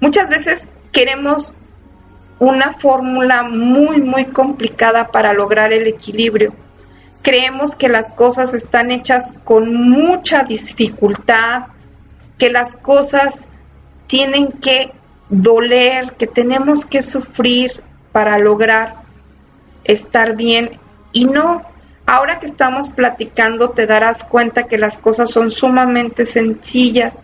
Muchas 0.00 0.28
veces 0.28 0.70
queremos 0.92 1.54
una 2.38 2.72
fórmula 2.72 3.42
muy, 3.44 4.00
muy 4.00 4.26
complicada 4.26 5.08
para 5.08 5.32
lograr 5.32 5.72
el 5.72 5.86
equilibrio. 5.86 6.52
Creemos 7.22 7.74
que 7.74 7.88
las 7.88 8.10
cosas 8.10 8.54
están 8.54 8.90
hechas 8.90 9.32
con 9.44 9.74
mucha 9.74 10.42
dificultad, 10.42 11.68
que 12.38 12.50
las 12.50 12.74
cosas 12.76 13.46
tienen 14.06 14.52
que 14.52 14.92
doler, 15.30 16.12
que 16.12 16.26
tenemos 16.26 16.84
que 16.84 17.02
sufrir 17.02 17.82
para 18.12 18.38
lograr 18.38 18.96
estar 19.84 20.36
bien. 20.36 20.78
Y 21.14 21.26
no, 21.26 21.62
ahora 22.06 22.40
que 22.40 22.46
estamos 22.46 22.90
platicando 22.90 23.70
te 23.70 23.86
darás 23.86 24.24
cuenta 24.24 24.64
que 24.64 24.76
las 24.76 24.98
cosas 24.98 25.30
son 25.30 25.50
sumamente 25.50 26.24
sencillas 26.24 27.22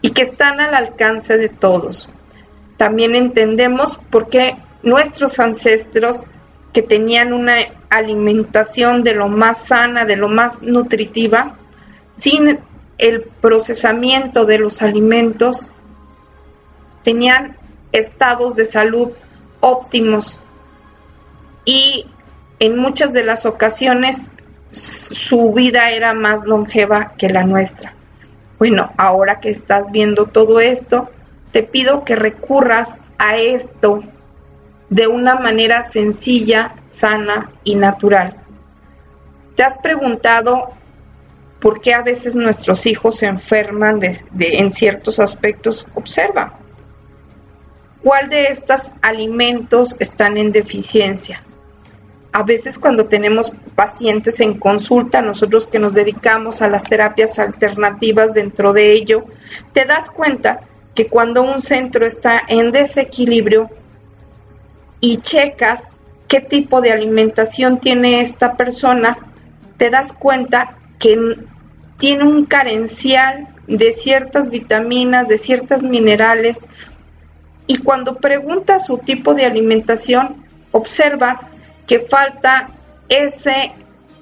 y 0.00 0.10
que 0.10 0.22
están 0.22 0.58
al 0.58 0.74
alcance 0.74 1.36
de 1.36 1.50
todos. 1.50 2.08
También 2.78 3.14
entendemos 3.14 3.96
por 4.10 4.30
qué 4.30 4.56
nuestros 4.82 5.38
ancestros 5.38 6.28
que 6.72 6.80
tenían 6.80 7.34
una 7.34 7.56
alimentación 7.90 9.02
de 9.02 9.14
lo 9.14 9.28
más 9.28 9.66
sana, 9.66 10.06
de 10.06 10.16
lo 10.16 10.28
más 10.28 10.62
nutritiva, 10.62 11.56
sin 12.18 12.58
el 12.96 13.22
procesamiento 13.22 14.46
de 14.46 14.58
los 14.58 14.80
alimentos, 14.80 15.70
tenían 17.02 17.58
estados 17.92 18.56
de 18.56 18.64
salud 18.64 19.10
óptimos. 19.60 20.40
Y 21.66 22.06
en 22.58 22.78
muchas 22.78 23.12
de 23.12 23.24
las 23.24 23.46
ocasiones 23.46 24.26
su 24.70 25.52
vida 25.52 25.90
era 25.90 26.12
más 26.14 26.44
longeva 26.44 27.12
que 27.16 27.28
la 27.28 27.44
nuestra. 27.44 27.94
Bueno, 28.58 28.92
ahora 28.96 29.40
que 29.40 29.50
estás 29.50 29.90
viendo 29.90 30.26
todo 30.26 30.60
esto, 30.60 31.10
te 31.52 31.62
pido 31.62 32.04
que 32.04 32.16
recurras 32.16 33.00
a 33.18 33.36
esto 33.36 34.02
de 34.88 35.06
una 35.06 35.36
manera 35.36 35.82
sencilla, 35.82 36.76
sana 36.86 37.52
y 37.64 37.74
natural. 37.74 38.36
¿Te 39.56 39.62
has 39.62 39.78
preguntado 39.78 40.70
por 41.60 41.80
qué 41.80 41.94
a 41.94 42.02
veces 42.02 42.36
nuestros 42.36 42.86
hijos 42.86 43.16
se 43.16 43.26
enferman 43.26 43.98
de, 43.98 44.18
en 44.38 44.70
ciertos 44.70 45.18
aspectos? 45.18 45.86
Observa. 45.94 46.58
¿Cuál 48.02 48.28
de 48.28 48.44
estos 48.48 48.92
alimentos 49.02 49.96
están 49.98 50.36
en 50.36 50.52
deficiencia? 50.52 51.42
A 52.36 52.42
veces 52.42 52.78
cuando 52.78 53.06
tenemos 53.06 53.50
pacientes 53.74 54.40
en 54.40 54.58
consulta, 54.58 55.22
nosotros 55.22 55.66
que 55.66 55.78
nos 55.78 55.94
dedicamos 55.94 56.60
a 56.60 56.68
las 56.68 56.82
terapias 56.82 57.38
alternativas 57.38 58.34
dentro 58.34 58.74
de 58.74 58.92
ello, 58.92 59.24
te 59.72 59.86
das 59.86 60.10
cuenta 60.10 60.60
que 60.94 61.06
cuando 61.06 61.40
un 61.40 61.60
centro 61.60 62.04
está 62.04 62.42
en 62.46 62.72
desequilibrio 62.72 63.70
y 65.00 65.16
checas 65.22 65.88
qué 66.28 66.42
tipo 66.42 66.82
de 66.82 66.92
alimentación 66.92 67.80
tiene 67.80 68.20
esta 68.20 68.54
persona, 68.54 69.16
te 69.78 69.88
das 69.88 70.12
cuenta 70.12 70.76
que 70.98 71.38
tiene 71.96 72.24
un 72.24 72.44
carencial 72.44 73.48
de 73.66 73.94
ciertas 73.94 74.50
vitaminas, 74.50 75.26
de 75.26 75.38
ciertos 75.38 75.82
minerales, 75.82 76.68
y 77.66 77.78
cuando 77.78 78.18
preguntas 78.18 78.84
su 78.84 78.98
tipo 78.98 79.32
de 79.32 79.46
alimentación, 79.46 80.44
observas 80.70 81.38
que 81.86 82.00
falta 82.00 82.70
ese 83.08 83.72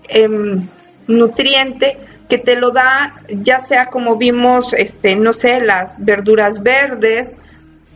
em, 0.09 0.67
nutriente 1.07 1.99
que 2.29 2.39
te 2.39 2.57
lo 2.57 2.71
da 2.71 3.15
ya 3.29 3.61
sea 3.61 3.91
como 3.91 4.17
vimos, 4.17 4.73
este, 4.73 5.17
no 5.17 5.33
sé, 5.33 5.61
las 5.61 6.05
verduras 6.05 6.63
verdes 6.63 7.37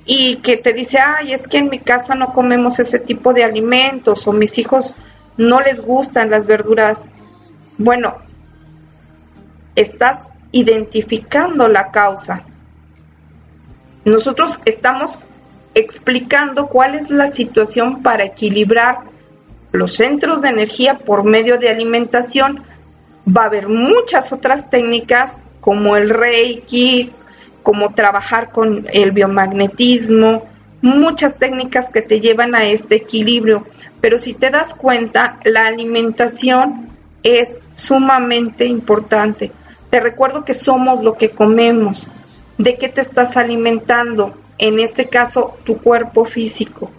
y 0.05 0.37
que 0.37 0.57
te 0.57 0.73
dice, 0.73 0.99
ay, 0.99 1.33
es 1.33 1.47
que 1.47 1.59
en 1.59 1.69
mi 1.69 1.79
casa 1.79 2.15
no 2.15 2.33
comemos 2.33 2.79
ese 2.79 2.99
tipo 2.99 3.35
de 3.35 3.45
alimentos 3.45 4.27
o 4.27 4.33
mis 4.33 4.59
hijos 4.59 4.97
no 5.37 5.61
les 5.61 5.81
gustan 5.81 6.31
las 6.31 6.47
verduras. 6.47 7.11
Bueno, 7.77 8.17
estás 9.77 10.31
identificando 10.51 11.69
la 11.69 11.91
causa. 11.91 12.43
Nosotros 14.05 14.61
estamos 14.65 15.21
explicando 15.75 16.69
cuál 16.69 16.95
es 16.95 17.11
la 17.11 17.29
situación 17.29 18.03
para 18.03 18.25
equilibrar 18.25 19.01
los 19.73 19.93
centros 19.95 20.43
de 20.43 20.49
energía 20.49 20.99
por 20.99 21.25
medio 21.25 21.59
de 21.59 21.69
alimentación 21.69 22.63
va 23.27 23.43
a 23.43 23.47
haber 23.47 23.69
muchas 23.69 24.33
otras 24.33 24.71
técnicas 24.71 25.33
como 25.61 25.97
el 25.97 26.11
reiki, 26.11 27.13
como 27.63 27.95
trabajar 27.95 28.51
con 28.51 28.87
el 28.93 29.13
biomagnetismo, 29.13 30.45
muchas 30.81 31.37
técnicas 31.37 31.91
que 31.91 32.03
te 32.03 32.21
llevan 32.21 32.55
a 32.55 32.65
este 32.65 32.97
equilibrio. 32.97 33.67
Pero 34.01 34.19
si 34.19 34.33
te 34.33 34.51
das 34.51 34.75
cuenta, 34.75 35.39
la 35.45 35.67
alimentación 35.67 36.89
es 37.23 37.61
sumamente 37.75 38.65
importante. 38.65 39.53
Te 39.91 40.01
recuerdo 40.01 40.45
que 40.45 40.55
somos 40.55 41.03
lo 41.03 41.15
que 41.15 41.31
comemos. 41.31 42.07
¿De 42.57 42.77
qué 42.77 42.89
te 42.89 43.01
estás 43.01 43.37
alimentando? 43.37 44.35
En 44.59 44.79
este 44.79 45.09
caso, 45.09 45.57
tu 45.65 45.79
cuerpo 45.79 46.25
físico. 46.25 46.91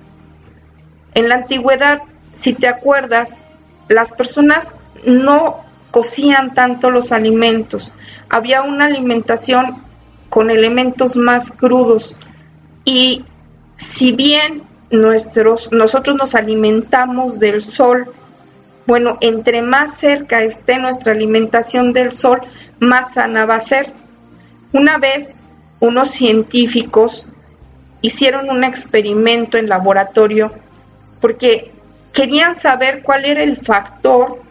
En 1.13 1.29
la 1.29 1.36
antigüedad, 1.36 2.01
si 2.39 2.54
te 2.54 2.67
acuerdas, 2.67 3.38
las 3.89 4.13
personas 4.13 4.73
no 5.06 5.60
cocían 5.91 6.54
tanto 6.54 6.89
los 6.89 7.12
alimentos. 7.12 7.91
Había 8.30 8.62
una 8.62 8.86
alimentación 8.86 9.84
con 10.30 10.49
elementos 10.49 11.17
más 11.17 11.52
crudos 11.52 12.15
y 12.86 13.25
si 13.75 14.13
bien 14.13 14.63
nuestros, 14.89 15.71
nosotros 15.73 16.15
nos 16.15 16.34
alimentamos 16.34 17.39
del 17.39 17.62
sol, 17.62 18.13
bueno, 18.88 19.17
entre 19.19 19.62
más 19.62 19.97
cerca 19.97 20.41
esté 20.41 20.80
nuestra 20.80 21.12
alimentación 21.12 21.91
del 21.91 22.13
sol, 22.13 22.39
más 22.80 23.15
sana 23.15 23.45
va 23.45 23.56
a 23.56 23.62
ser. 23.62 23.91
Una 24.71 24.97
vez 24.97 25.36
unos 25.82 26.10
científicos 26.10 27.28
hicieron 28.02 28.49
un 28.49 28.63
experimento 28.63 29.58
en 29.58 29.67
laboratorio 29.67 30.54
porque 31.19 31.73
querían 32.13 32.55
saber 32.55 33.01
cuál 33.03 33.25
era 33.25 33.43
el 33.43 33.57
factor 33.57 34.41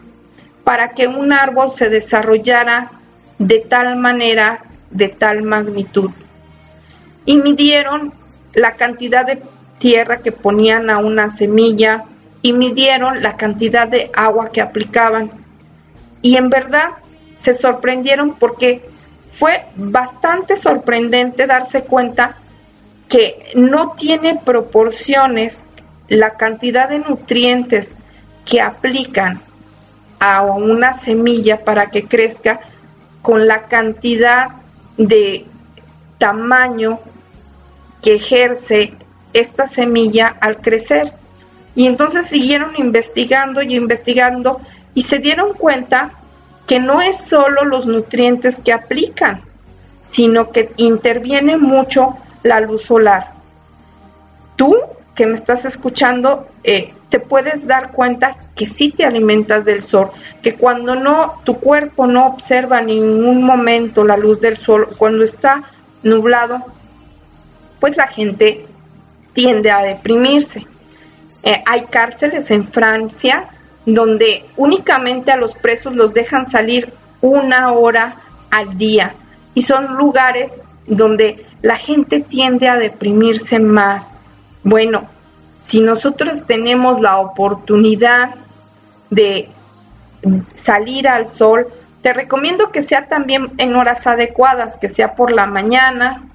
para 0.63 0.89
que 0.89 1.07
un 1.07 1.33
árbol 1.33 1.71
se 1.71 1.89
desarrollara 1.89 2.91
de 3.37 3.59
tal 3.59 3.95
manera, 3.95 4.63
de 4.91 5.09
tal 5.09 5.43
magnitud. 5.43 6.11
Y 7.25 7.37
midieron 7.37 8.13
la 8.53 8.73
cantidad 8.73 9.25
de 9.25 9.41
tierra 9.79 10.17
que 10.17 10.31
ponían 10.31 10.89
a 10.89 10.97
una 10.97 11.29
semilla 11.29 12.05
y 12.41 12.53
midieron 12.53 13.21
la 13.21 13.37
cantidad 13.37 13.87
de 13.87 14.11
agua 14.13 14.51
que 14.51 14.61
aplicaban. 14.61 15.31
Y 16.21 16.35
en 16.35 16.49
verdad 16.49 16.89
se 17.37 17.53
sorprendieron 17.53 18.35
porque 18.35 18.83
fue 19.33 19.65
bastante 19.75 20.55
sorprendente 20.55 21.47
darse 21.47 21.83
cuenta 21.83 22.35
que 23.07 23.51
no 23.55 23.93
tiene 23.93 24.39
proporciones 24.43 25.65
la 26.09 26.31
cantidad 26.31 26.89
de 26.89 26.99
nutrientes 26.99 27.95
que 28.45 28.61
aplican 28.61 29.41
a 30.19 30.41
una 30.41 30.93
semilla 30.93 31.63
para 31.63 31.91
que 31.91 32.05
crezca 32.05 32.59
con 33.21 33.47
la 33.47 33.67
cantidad 33.67 34.49
de 34.97 35.45
tamaño 36.17 36.99
que 38.01 38.15
ejerce 38.15 38.93
esta 39.33 39.67
semilla 39.67 40.35
al 40.41 40.57
crecer. 40.57 41.13
Y 41.75 41.85
entonces 41.85 42.25
siguieron 42.25 42.71
investigando 42.77 43.61
y 43.61 43.75
investigando 43.75 44.59
y 44.93 45.03
se 45.03 45.19
dieron 45.19 45.53
cuenta 45.53 46.11
que 46.67 46.79
no 46.79 47.01
es 47.01 47.17
solo 47.17 47.65
los 47.65 47.87
nutrientes 47.87 48.59
que 48.59 48.73
aplican, 48.73 49.41
sino 50.01 50.51
que 50.51 50.71
interviene 50.77 51.57
mucho 51.57 52.17
la 52.43 52.59
luz 52.59 52.83
solar. 52.83 53.33
Tú 54.55 54.75
que 55.19 55.25
me 55.25 55.35
estás 55.35 55.65
escuchando, 55.65 56.47
eh, 56.63 56.93
te 57.09 57.19
puedes 57.19 57.67
dar 57.67 57.91
cuenta 57.91 58.37
que 58.55 58.65
sí 58.65 58.89
te 58.89 59.03
alimentas 59.03 59.65
del 59.65 59.83
sol, 59.83 60.11
que 60.41 60.55
cuando 60.55 60.95
no, 60.95 61.41
tu 61.43 61.59
cuerpo 61.59 62.07
no 62.07 62.25
observa 62.25 62.79
en 62.79 62.85
ningún 62.85 63.43
momento 63.43 64.05
la 64.05 64.15
luz 64.15 64.39
del 64.39 64.55
sol, 64.55 64.87
cuando 64.97 65.25
está 65.25 65.63
nublado, 66.03 66.63
pues 67.81 67.97
la 67.97 68.07
gente 68.07 68.65
tiende 69.33 69.71
a 69.71 69.81
deprimirse. 69.81 70.65
Eh, 71.43 71.63
hay 71.65 71.81
cárceles 71.89 72.49
en 72.49 72.65
Francia 72.65 73.49
donde 73.85 74.45
únicamente 74.55 75.33
a 75.33 75.35
los 75.35 75.53
presos 75.53 75.97
los 75.97 76.13
dejan 76.13 76.45
salir 76.45 76.93
una 77.19 77.73
hora 77.73 78.21
al 78.51 78.77
día 78.77 79.15
y 79.53 79.63
son 79.63 79.97
lugares 79.97 80.61
donde 80.87 81.45
la 81.61 81.75
gente 81.75 82.21
tiende 82.21 82.69
a 82.69 82.77
deprimirse 82.77 83.59
más. 83.59 84.15
Bueno, 84.63 85.07
si 85.67 85.81
nosotros 85.81 86.45
tenemos 86.45 86.99
la 87.01 87.17
oportunidad 87.17 88.35
de 89.09 89.49
salir 90.53 91.07
al 91.07 91.27
sol, 91.27 91.67
te 92.01 92.13
recomiendo 92.13 92.71
que 92.71 92.81
sea 92.81 93.07
también 93.07 93.53
en 93.57 93.75
horas 93.75 94.07
adecuadas, 94.07 94.77
que 94.77 94.89
sea 94.89 95.15
por 95.15 95.31
la 95.31 95.45
mañana, 95.45 96.29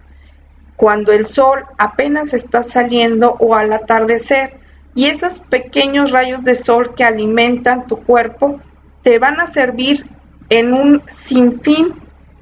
cuando 0.76 1.12
el 1.12 1.26
sol 1.26 1.64
apenas 1.78 2.34
está 2.34 2.62
saliendo 2.62 3.36
o 3.38 3.54
al 3.54 3.72
atardecer. 3.72 4.58
Y 4.94 5.06
esos 5.06 5.40
pequeños 5.40 6.10
rayos 6.10 6.44
de 6.44 6.54
sol 6.54 6.94
que 6.94 7.04
alimentan 7.04 7.86
tu 7.86 7.96
cuerpo 8.02 8.60
te 9.02 9.18
van 9.18 9.40
a 9.40 9.46
servir 9.46 10.06
en 10.50 10.72
un 10.72 11.02
sinfín 11.08 11.94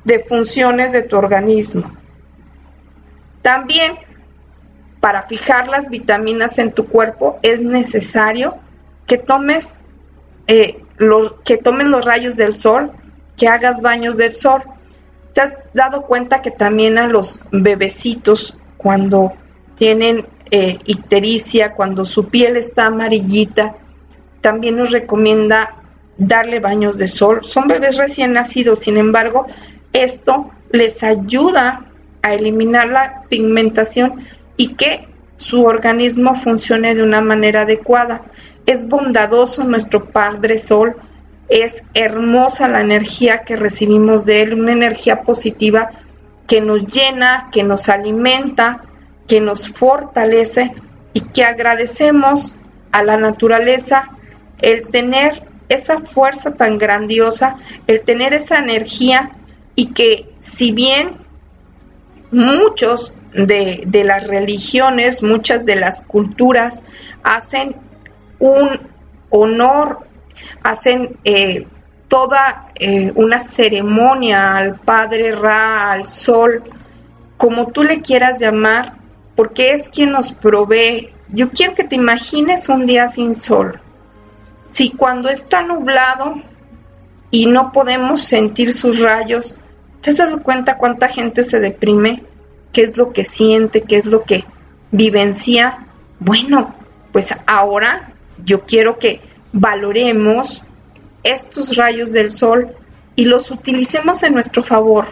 de 0.04 0.18
funciones 0.18 0.92
de 0.92 1.02
tu 1.02 1.16
organismo. 1.16 1.90
También 3.40 3.96
para 5.02 5.22
fijar 5.24 5.66
las 5.66 5.90
vitaminas 5.90 6.60
en 6.60 6.70
tu 6.70 6.86
cuerpo 6.86 7.40
es 7.42 7.60
necesario 7.60 8.54
que 9.04 9.18
tomes 9.18 9.74
eh, 10.46 10.80
los, 10.96 11.32
que 11.44 11.56
tomen 11.56 11.90
los 11.90 12.04
rayos 12.04 12.36
del 12.36 12.54
sol, 12.54 12.92
que 13.36 13.48
hagas 13.48 13.82
baños 13.82 14.16
del 14.16 14.36
sol. 14.36 14.62
¿Te 15.32 15.40
has 15.40 15.54
dado 15.74 16.02
cuenta 16.02 16.40
que 16.40 16.52
también 16.52 16.98
a 16.98 17.08
los 17.08 17.40
bebecitos 17.50 18.56
cuando 18.76 19.32
tienen 19.74 20.24
eh, 20.52 20.78
ictericia, 20.84 21.72
cuando 21.72 22.04
su 22.04 22.28
piel 22.28 22.56
está 22.56 22.86
amarillita, 22.86 23.74
también 24.40 24.76
nos 24.76 24.92
recomienda 24.92 25.82
darle 26.16 26.60
baños 26.60 26.96
de 26.96 27.08
sol? 27.08 27.40
Son 27.42 27.66
bebés 27.66 27.96
recién 27.96 28.34
nacidos, 28.34 28.78
sin 28.78 28.96
embargo, 28.98 29.48
esto 29.92 30.52
les 30.70 31.02
ayuda 31.02 31.86
a 32.22 32.34
eliminar 32.34 32.86
la 32.86 33.24
pigmentación 33.28 34.24
y 34.62 34.74
que 34.74 35.08
su 35.34 35.64
organismo 35.64 36.36
funcione 36.36 36.94
de 36.94 37.02
una 37.02 37.20
manera 37.20 37.62
adecuada. 37.62 38.22
Es 38.64 38.86
bondadoso 38.86 39.64
nuestro 39.64 40.04
Padre 40.04 40.56
Sol, 40.56 40.94
es 41.48 41.82
hermosa 41.94 42.68
la 42.68 42.80
energía 42.80 43.38
que 43.38 43.56
recibimos 43.56 44.24
de 44.24 44.42
Él, 44.42 44.54
una 44.54 44.70
energía 44.70 45.22
positiva 45.22 45.90
que 46.46 46.60
nos 46.60 46.86
llena, 46.86 47.48
que 47.50 47.64
nos 47.64 47.88
alimenta, 47.88 48.84
que 49.26 49.40
nos 49.40 49.68
fortalece 49.68 50.70
y 51.12 51.22
que 51.22 51.42
agradecemos 51.42 52.54
a 52.92 53.02
la 53.02 53.16
naturaleza 53.16 54.10
el 54.60 54.82
tener 54.90 55.42
esa 55.68 55.98
fuerza 55.98 56.54
tan 56.54 56.78
grandiosa, 56.78 57.56
el 57.88 58.02
tener 58.02 58.32
esa 58.32 58.58
energía 58.58 59.32
y 59.74 59.86
que 59.86 60.30
si 60.38 60.70
bien 60.70 61.16
muchos 62.30 63.16
de, 63.34 64.02
las 64.04 64.26
religiones, 64.26 65.22
muchas 65.22 65.64
de 65.64 65.76
las 65.76 66.02
culturas 66.02 66.82
hacen 67.22 67.76
un 68.38 68.80
honor, 69.30 70.06
hacen 70.62 71.18
eh, 71.24 71.66
toda 72.08 72.72
eh, 72.78 73.12
una 73.14 73.40
ceremonia 73.40 74.56
al 74.56 74.76
Padre 74.76 75.32
Ra, 75.32 75.92
al 75.92 76.06
Sol, 76.06 76.62
como 77.36 77.68
tú 77.68 77.82
le 77.84 78.02
quieras 78.02 78.38
llamar, 78.38 78.98
porque 79.34 79.72
es 79.72 79.88
quien 79.88 80.12
nos 80.12 80.32
provee. 80.32 81.10
Yo 81.28 81.50
quiero 81.50 81.74
que 81.74 81.84
te 81.84 81.96
imagines 81.96 82.68
un 82.68 82.86
día 82.86 83.08
sin 83.08 83.34
sol. 83.34 83.80
Si 84.62 84.90
cuando 84.90 85.28
está 85.28 85.62
nublado 85.62 86.34
y 87.30 87.46
no 87.46 87.72
podemos 87.72 88.22
sentir 88.22 88.74
sus 88.74 89.00
rayos, 89.00 89.58
¿Te 90.02 90.10
has 90.10 90.16
dado 90.16 90.42
cuenta 90.42 90.78
cuánta 90.78 91.08
gente 91.08 91.44
se 91.44 91.60
deprime? 91.60 92.24
¿Qué 92.72 92.82
es 92.82 92.96
lo 92.96 93.12
que 93.12 93.24
siente? 93.24 93.82
¿Qué 93.82 93.98
es 93.98 94.06
lo 94.06 94.24
que 94.24 94.44
vivencia? 94.90 95.86
Bueno, 96.18 96.74
pues 97.12 97.34
ahora 97.46 98.12
yo 98.44 98.62
quiero 98.62 98.98
que 98.98 99.20
valoremos 99.52 100.64
estos 101.22 101.76
rayos 101.76 102.12
del 102.12 102.30
sol 102.30 102.74
y 103.14 103.26
los 103.26 103.50
utilicemos 103.50 104.22
en 104.22 104.34
nuestro 104.34 104.62
favor. 104.62 105.06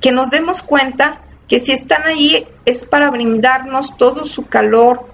Que 0.00 0.10
nos 0.10 0.30
demos 0.30 0.62
cuenta 0.62 1.20
que 1.48 1.60
si 1.60 1.72
están 1.72 2.02
ahí 2.04 2.46
es 2.64 2.84
para 2.84 3.10
brindarnos 3.10 3.96
todo 3.96 4.24
su 4.24 4.46
calor 4.46 5.06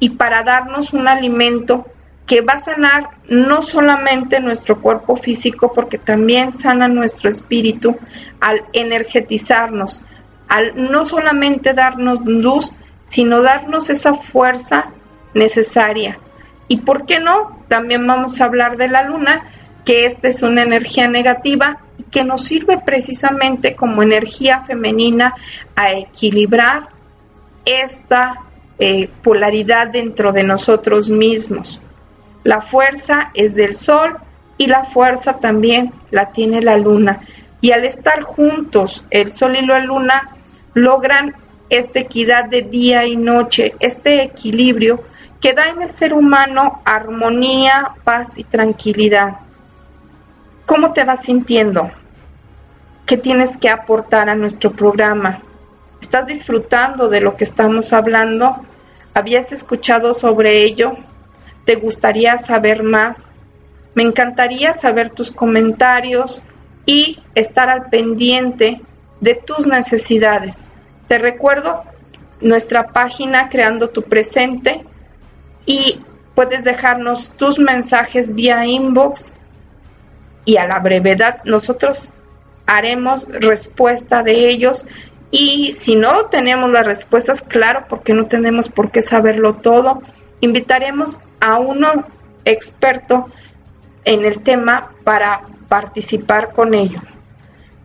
y 0.00 0.10
para 0.10 0.42
darnos 0.42 0.92
un 0.92 1.06
alimento 1.06 1.86
que 2.26 2.40
va 2.40 2.54
a 2.54 2.58
sanar 2.58 3.10
no 3.28 3.62
solamente 3.62 4.40
nuestro 4.40 4.80
cuerpo 4.80 5.16
físico, 5.16 5.72
porque 5.72 5.98
también 5.98 6.52
sana 6.52 6.88
nuestro 6.88 7.28
espíritu 7.28 7.96
al 8.40 8.64
energetizarnos, 8.72 10.02
al 10.52 10.90
no 10.90 11.06
solamente 11.06 11.72
darnos 11.72 12.20
luz, 12.26 12.74
sino 13.04 13.40
darnos 13.40 13.88
esa 13.88 14.12
fuerza 14.12 14.90
necesaria. 15.32 16.18
¿Y 16.68 16.80
por 16.80 17.06
qué 17.06 17.20
no? 17.20 17.64
También 17.68 18.06
vamos 18.06 18.38
a 18.38 18.44
hablar 18.44 18.76
de 18.76 18.88
la 18.88 19.02
luna, 19.04 19.44
que 19.86 20.04
esta 20.04 20.28
es 20.28 20.42
una 20.42 20.60
energía 20.60 21.08
negativa 21.08 21.78
y 21.96 22.02
que 22.02 22.22
nos 22.24 22.44
sirve 22.44 22.78
precisamente 22.84 23.74
como 23.74 24.02
energía 24.02 24.60
femenina 24.60 25.34
a 25.74 25.92
equilibrar 25.92 26.90
esta 27.64 28.34
eh, 28.78 29.08
polaridad 29.22 29.86
dentro 29.86 30.32
de 30.32 30.42
nosotros 30.42 31.08
mismos. 31.08 31.80
La 32.44 32.60
fuerza 32.60 33.30
es 33.32 33.54
del 33.54 33.74
sol 33.74 34.18
y 34.58 34.66
la 34.66 34.84
fuerza 34.84 35.38
también 35.38 35.94
la 36.10 36.30
tiene 36.30 36.60
la 36.60 36.76
luna. 36.76 37.22
Y 37.62 37.72
al 37.72 37.86
estar 37.86 38.22
juntos 38.22 39.06
el 39.08 39.32
sol 39.32 39.56
y 39.56 39.64
la 39.64 39.78
luna 39.78 40.36
logran 40.74 41.34
esta 41.68 42.00
equidad 42.00 42.46
de 42.46 42.62
día 42.62 43.06
y 43.06 43.16
noche, 43.16 43.74
este 43.80 44.22
equilibrio 44.22 45.02
que 45.40 45.52
da 45.52 45.64
en 45.64 45.82
el 45.82 45.90
ser 45.90 46.14
humano 46.14 46.82
armonía, 46.84 47.94
paz 48.04 48.32
y 48.36 48.44
tranquilidad. 48.44 49.38
¿Cómo 50.66 50.92
te 50.92 51.04
vas 51.04 51.24
sintiendo? 51.24 51.90
¿Qué 53.06 53.16
tienes 53.16 53.56
que 53.56 53.68
aportar 53.68 54.28
a 54.28 54.34
nuestro 54.34 54.72
programa? 54.72 55.42
¿Estás 56.00 56.26
disfrutando 56.26 57.08
de 57.08 57.20
lo 57.20 57.36
que 57.36 57.44
estamos 57.44 57.92
hablando? 57.92 58.56
¿Habías 59.14 59.50
escuchado 59.50 60.14
sobre 60.14 60.62
ello? 60.62 60.96
¿Te 61.64 61.74
gustaría 61.74 62.38
saber 62.38 62.82
más? 62.82 63.32
Me 63.94 64.02
encantaría 64.02 64.74
saber 64.74 65.10
tus 65.10 65.32
comentarios 65.32 66.40
y 66.86 67.20
estar 67.34 67.68
al 67.68 67.88
pendiente 67.88 68.80
de 69.22 69.36
tus 69.36 69.66
necesidades. 69.66 70.66
Te 71.08 71.16
recuerdo 71.16 71.84
nuestra 72.40 72.88
página 72.88 73.48
Creando 73.48 73.88
tu 73.88 74.02
Presente 74.02 74.84
y 75.64 76.00
puedes 76.34 76.64
dejarnos 76.64 77.30
tus 77.30 77.58
mensajes 77.58 78.34
vía 78.34 78.66
inbox 78.66 79.32
y 80.44 80.56
a 80.56 80.66
la 80.66 80.80
brevedad 80.80 81.40
nosotros 81.44 82.10
haremos 82.66 83.28
respuesta 83.28 84.24
de 84.24 84.48
ellos 84.48 84.86
y 85.30 85.72
si 85.74 85.94
no 85.94 86.26
tenemos 86.26 86.70
las 86.70 86.84
respuestas, 86.84 87.42
claro, 87.42 87.86
porque 87.88 88.12
no 88.12 88.26
tenemos 88.26 88.68
por 88.68 88.90
qué 88.90 89.02
saberlo 89.02 89.54
todo, 89.54 90.02
invitaremos 90.40 91.20
a 91.40 91.58
uno 91.58 92.06
experto 92.44 93.30
en 94.04 94.24
el 94.24 94.40
tema 94.40 94.90
para 95.04 95.42
participar 95.68 96.52
con 96.52 96.74
ello. 96.74 97.00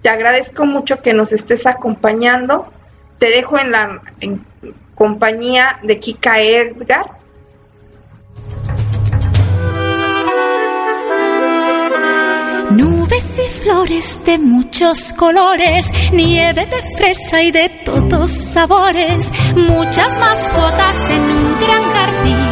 Te 0.08 0.12
agradezco 0.12 0.66
mucho 0.66 1.02
que 1.02 1.12
nos 1.12 1.34
estés 1.34 1.66
acompañando. 1.66 2.72
Te 3.20 3.30
dejo 3.30 3.60
en 3.60 3.74
la 3.74 4.02
compañía 4.96 5.80
de 5.84 6.00
Kika 6.00 6.40
Edgar. 6.40 7.08
Nubes 12.72 13.38
y 13.38 13.62
flores 13.62 14.18
de 14.24 14.38
muchos 14.38 15.12
colores, 15.12 15.92
nieve 16.14 16.66
de 16.68 16.96
fresa 16.96 17.44
y 17.44 17.52
de 17.52 17.68
todos 17.84 18.32
sabores, 18.32 19.30
muchas 19.58 20.18
mascotas 20.18 20.96
en 21.10 21.22
un 21.22 21.60
gran 21.60 21.84
jardín. 21.94 22.50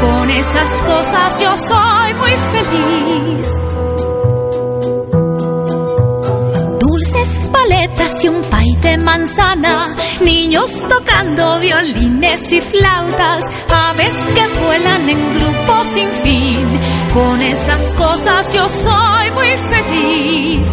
Con 0.00 0.30
esas 0.30 0.82
cosas 0.84 1.40
yo 1.40 1.56
soy 1.56 2.14
muy 2.14 2.30
feliz. 2.52 3.73
Paletas 7.14 8.24
y 8.24 8.28
un 8.28 8.42
pay 8.50 8.74
de 8.82 8.96
manzana, 8.98 9.94
niños 10.20 10.84
tocando 10.88 11.60
violines 11.60 12.52
y 12.52 12.60
flautas, 12.60 13.44
aves 13.68 14.16
que 14.34 14.60
vuelan 14.60 15.08
en 15.08 15.38
grupos 15.38 15.86
sin 15.94 16.12
fin. 16.12 16.80
Con 17.12 17.40
esas 17.40 17.94
cosas 17.94 18.52
yo 18.52 18.68
soy 18.68 19.30
muy 19.30 19.56
feliz. 19.56 20.68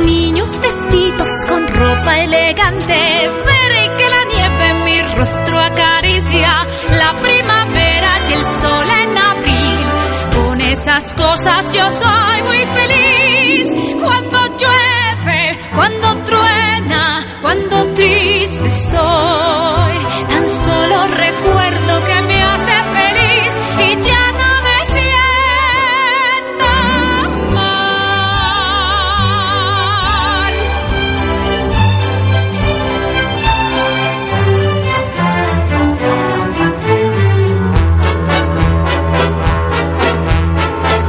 Niños 0.00 0.60
vestidos 0.60 1.30
con 1.48 1.66
ropa 1.68 2.18
elegante, 2.20 3.30
veré 3.46 3.96
que 3.96 4.10
la 4.10 4.24
nieve 4.24 4.84
mi 4.84 5.14
rostro 5.16 5.58
acaricia, 5.58 6.66
la 6.98 7.14
primavera 7.14 8.20
y 8.28 8.32
el 8.34 8.42
sol 8.60 8.86
en 9.02 9.18
abril. 9.18 9.88
Con 10.34 10.60
esas 10.60 11.14
cosas 11.14 11.72
yo 11.72 11.88
soy 11.88 12.42
muy 12.42 12.66
feliz. 12.76 13.68
Cuando 13.98 14.41
triste 17.94 18.66
estoy, 18.66 19.96
tan 20.28 20.48
solo 20.48 21.06
recuerdo 21.08 22.04
que 22.04 22.22
me 22.22 22.42
hace 22.42 22.82
feliz 22.98 23.52
y 23.78 23.90
ya 24.02 24.32
no 24.40 24.50
me 24.66 24.78
siento 24.94 26.70
mal. 27.54 28.38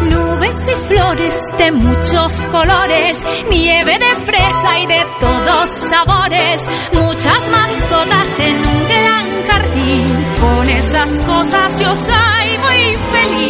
Nubes 0.09 0.57
y 0.67 0.75
flores 0.87 1.35
de 1.57 1.71
muchos 1.71 2.47
colores, 2.47 3.23
nieve 3.49 3.99
de 3.99 4.12
fresa 4.25 4.79
y 4.79 4.85
de 4.87 5.05
todos 5.19 5.69
sabores, 5.69 6.69
muchas 6.93 7.49
mascotas 7.49 8.39
en 8.39 8.55
un 8.57 8.87
gran 8.87 9.43
jardín. 9.49 10.05
Con 10.39 10.69
esas 10.69 11.11
cosas 11.21 11.79
yo 11.79 11.95
soy 11.95 12.57
muy 12.57 12.97
feliz. 13.11 13.42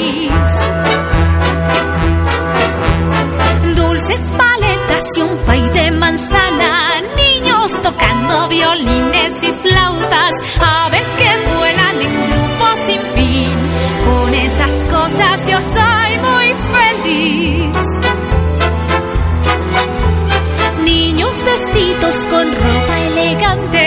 Con 22.33 22.51
ropa 22.51 22.97
elegante, 22.97 23.85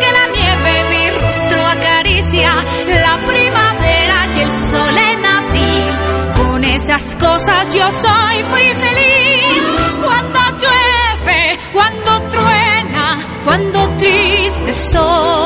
que 0.00 0.10
la 0.18 0.26
nieve 0.36 0.72
mi 0.90 1.04
rostro 1.20 1.66
acaricia, 1.66 2.50
la 3.08 3.16
primavera 3.30 4.18
y 4.34 4.40
el 4.40 4.50
sol 4.70 4.96
en 5.10 5.26
abril. 5.26 5.86
Con 6.42 6.64
esas 6.64 7.14
cosas 7.16 7.74
yo 7.74 7.90
soy 7.90 8.42
muy 8.44 8.68
feliz. 8.84 9.62
Cuando 10.02 10.40
llueve, 10.62 11.58
cuando 11.72 12.10
truena, 12.28 13.40
cuando 13.44 13.96
triste 13.98 14.70
estoy, 14.70 15.41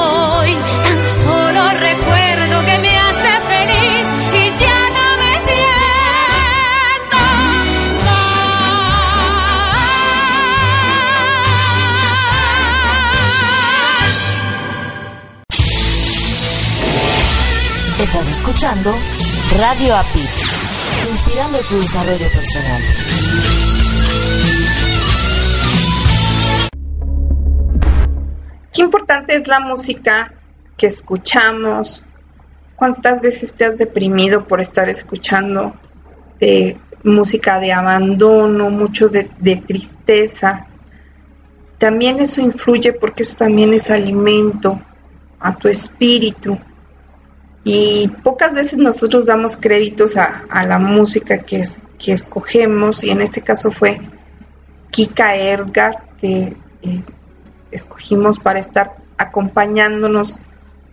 escuchando 18.56 18.90
Radio 19.58 19.94
API, 19.94 20.24
inspirando 21.10 21.58
tu 21.68 21.76
desarrollo 21.76 22.26
personal. 22.30 22.82
Qué 28.72 28.80
importante 28.80 29.34
es 29.34 29.46
la 29.46 29.60
música 29.60 30.32
que 30.78 30.86
escuchamos. 30.86 32.02
¿Cuántas 32.76 33.20
veces 33.20 33.52
te 33.52 33.66
has 33.66 33.76
deprimido 33.76 34.46
por 34.46 34.62
estar 34.62 34.88
escuchando 34.88 35.74
eh, 36.40 36.78
música 37.04 37.60
de 37.60 37.74
abandono, 37.74 38.70
mucho 38.70 39.10
de, 39.10 39.28
de 39.38 39.56
tristeza? 39.56 40.66
También 41.76 42.20
eso 42.20 42.40
influye 42.40 42.94
porque 42.94 43.22
eso 43.22 43.36
también 43.36 43.74
es 43.74 43.90
alimento 43.90 44.80
a 45.40 45.54
tu 45.54 45.68
espíritu. 45.68 46.58
Y 47.68 48.06
pocas 48.22 48.54
veces 48.54 48.78
nosotros 48.78 49.26
damos 49.26 49.56
créditos 49.56 50.16
a, 50.16 50.44
la 50.64 50.78
música 50.78 51.38
que, 51.38 51.56
es, 51.56 51.82
que 51.98 52.12
escogemos, 52.12 53.02
y 53.02 53.10
en 53.10 53.20
este 53.20 53.42
caso 53.42 53.72
fue 53.72 54.00
Kika 54.92 55.34
Edgar, 55.34 56.04
que 56.20 56.56
eh, 56.82 57.02
escogimos 57.72 58.38
para 58.38 58.60
estar 58.60 58.98
acompañándonos 59.18 60.40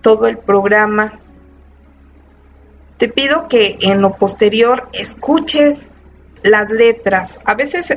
todo 0.02 0.26
el 0.26 0.40
programa. 0.40 1.20
Te 2.98 3.08
pido 3.08 3.48
que 3.48 3.78
en 3.82 4.02
lo 4.02 4.16
posterior 4.16 4.90
escuches 4.94 5.92
las 6.42 6.72
letras. 6.72 7.40
A 7.46 7.54
veces 7.54 7.96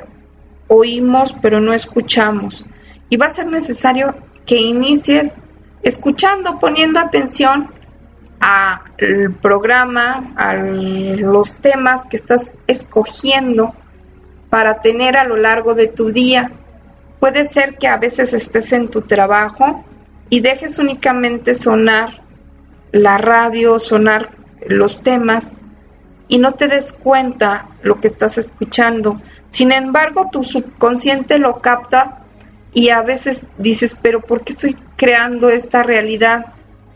oímos 0.68 1.34
pero 1.40 1.62
no 1.62 1.72
escuchamos. 1.72 2.66
Y 3.08 3.16
va 3.16 3.24
a 3.24 3.30
ser 3.30 3.46
necesario 3.46 4.14
que 4.44 4.56
inicies 4.56 5.32
escuchando, 5.82 6.58
poniendo 6.58 7.00
atención 7.00 7.74
al 8.46 9.32
programa, 9.42 10.32
a 10.36 10.54
los 10.54 11.56
temas 11.56 12.06
que 12.06 12.16
estás 12.16 12.54
escogiendo 12.68 13.74
para 14.50 14.80
tener 14.80 15.16
a 15.16 15.24
lo 15.24 15.36
largo 15.36 15.74
de 15.74 15.88
tu 15.88 16.10
día. 16.10 16.52
Puede 17.18 17.46
ser 17.46 17.76
que 17.76 17.88
a 17.88 17.96
veces 17.96 18.32
estés 18.32 18.72
en 18.72 18.88
tu 18.88 19.02
trabajo 19.02 19.84
y 20.30 20.40
dejes 20.40 20.78
únicamente 20.78 21.54
sonar 21.54 22.22
la 22.92 23.18
radio, 23.18 23.80
sonar 23.80 24.30
los 24.68 25.02
temas 25.02 25.52
y 26.28 26.38
no 26.38 26.54
te 26.54 26.68
des 26.68 26.92
cuenta 26.92 27.66
lo 27.82 28.00
que 28.00 28.06
estás 28.06 28.38
escuchando. 28.38 29.20
Sin 29.50 29.72
embargo, 29.72 30.28
tu 30.30 30.44
subconsciente 30.44 31.38
lo 31.38 31.60
capta 31.60 32.22
y 32.72 32.90
a 32.90 33.02
veces 33.02 33.42
dices, 33.58 33.96
pero 34.00 34.20
¿por 34.20 34.44
qué 34.44 34.52
estoy 34.52 34.76
creando 34.96 35.48
esta 35.48 35.82
realidad? 35.82 36.46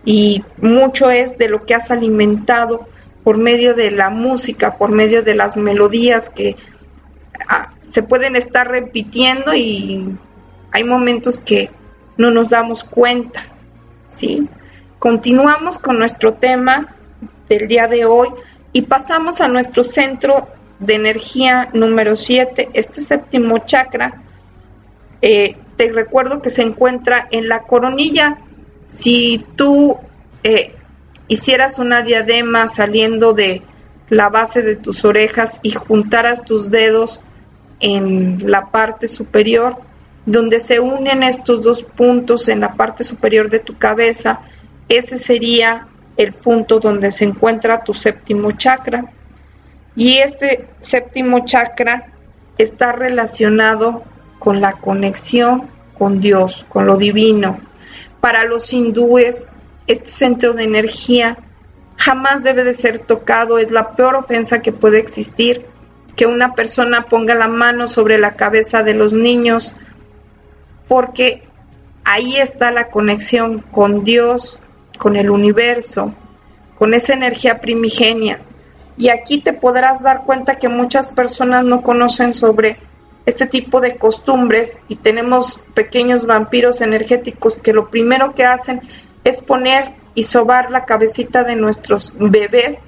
Y 0.05 0.45
mucho 0.61 1.11
es 1.11 1.37
de 1.39 1.49
lo 1.49 1.67
que 1.67 1.75
has 1.75 1.91
alimentado 1.91 2.89
por 3.23 3.37
medio 3.37 3.75
de 3.75 3.91
la 3.91 4.11
música, 4.11 4.77
por 4.77 4.91
medio 4.91 5.23
de 5.23 5.35
las 5.35 5.57
melodías 5.57 6.31
que 6.31 6.57
ah, 7.49 7.75
se 7.81 8.03
pueden 8.03 8.37
estar 8.37 8.69
repitiendo 8.69 9.55
y 9.55 10.17
hay 10.73 10.85
momentos 10.85 11.41
que 11.41 11.71
no 12.17 12.31
nos 12.31 12.51
damos 12.51 12.85
cuenta, 12.85 13.45
¿sí? 14.09 14.49
Continuamos 14.99 15.79
con 15.79 15.99
nuestro 15.99 16.35
tema 16.35 16.95
del 17.49 17.69
día 17.69 17.89
de 17.89 18.05
hoy 18.05 18.29
y 18.73 18.83
pasamos 18.83 19.41
a 19.41 19.49
nuestro 19.49 19.85
centro 19.85 20.49
de 20.79 20.95
energía 20.95 21.69
número 21.73 22.17
7, 22.17 22.71
este 22.73 23.01
séptimo 23.01 23.59
chakra. 23.59 24.23
eh, 25.23 25.57
te 25.77 25.91
recuerdo 25.93 26.43
que 26.43 26.51
se 26.51 26.61
encuentra 26.61 27.27
en 27.31 27.49
la 27.49 27.63
coronilla. 27.63 28.39
Si 28.91 29.45
tú 29.57 29.99
eh, 30.43 30.75
hicieras 31.29 31.79
una 31.79 32.03
diadema 32.03 32.69
saliendo 32.69 33.33
de 33.33 33.63
la 34.09 34.29
base 34.29 34.63
de 34.63 34.77
tus 34.77 35.05
orejas 35.05 35.61
y 35.63 35.71
juntaras 35.71 36.45
tus 36.45 36.71
dedos 36.71 37.23
en 37.79 38.51
la 38.51 38.71
parte 38.71 39.07
superior, 39.07 39.77
donde 40.27 40.59
se 40.59 40.81
unen 40.81 41.23
estos 41.23 41.63
dos 41.63 41.83
puntos 41.83 42.49
en 42.49 42.61
la 42.61 42.75
parte 42.75 43.05
superior 43.05 43.49
de 43.49 43.61
tu 43.61 43.79
cabeza, 43.79 44.41
ese 44.89 45.19
sería 45.19 45.87
el 46.17 46.33
punto 46.33 46.81
donde 46.81 47.13
se 47.13 47.25
encuentra 47.25 47.85
tu 47.85 47.95
séptimo 47.95 48.51
chakra. 48.53 49.05
Y 49.95 50.19
este 50.19 50.69
séptimo 50.81 51.45
chakra 51.47 52.13
está 52.59 52.93
relacionado 52.93 54.03
con 54.39 54.61
la 54.61 54.73
conexión 54.73 55.69
con 55.97 56.21
Dios, 56.21 56.67
con 56.69 56.87
lo 56.87 56.97
divino. 56.97 57.61
Para 58.21 58.45
los 58.45 58.73
hindúes, 58.73 59.49
este 59.87 60.11
centro 60.11 60.53
de 60.53 60.65
energía 60.65 61.39
jamás 61.97 62.43
debe 62.43 62.65
de 62.65 62.75
ser 62.75 62.99
tocado, 62.99 63.59
es 63.59 63.71
la 63.71 63.95
peor 63.95 64.15
ofensa 64.15 64.63
que 64.63 64.73
puede 64.73 64.99
existir, 64.99 65.67
que 66.17 66.27
una 66.27 66.55
persona 66.55 67.05
ponga 67.05 67.35
la 67.35 67.49
mano 67.49 67.89
sobre 67.89 68.19
la 68.19 68.37
cabeza 68.37 68.83
de 68.83 68.95
los 68.95 69.13
niños, 69.13 69.75
porque 70.89 71.43
ahí 72.05 72.37
está 72.37 72.71
la 72.71 72.89
conexión 72.91 73.59
con 73.61 74.05
Dios, 74.05 74.59
con 74.99 75.17
el 75.17 75.31
universo, 75.31 76.15
con 76.79 76.95
esa 76.95 77.13
energía 77.13 77.61
primigenia. 77.61 78.41
Y 78.97 79.09
aquí 79.09 79.41
te 79.41 79.53
podrás 79.53 80.03
dar 80.03 80.25
cuenta 80.25 80.57
que 80.57 80.69
muchas 80.69 81.09
personas 81.09 81.65
no 81.65 81.83
conocen 81.83 82.33
sobre 82.33 82.79
este 83.27 83.47
tipo 83.47 83.81
de 83.81 83.97
costumbres 83.97 84.81
y 84.89 84.97
tenemos 84.97 85.59
pequeños 85.75 86.27
vampiros 86.27 86.81
energéticos 86.81 87.59
que 87.59 87.73
lo 87.73 87.91
primero 87.91 88.35
que 88.35 88.45
hacen 88.45 88.81
es 89.25 89.41
poner 89.41 89.95
y 90.15 90.25
sobar 90.25 90.71
la 90.71 90.85
cabecita 90.85 91.45
de 91.45 91.57
nuestros 91.57 92.13
bebés 92.17 92.79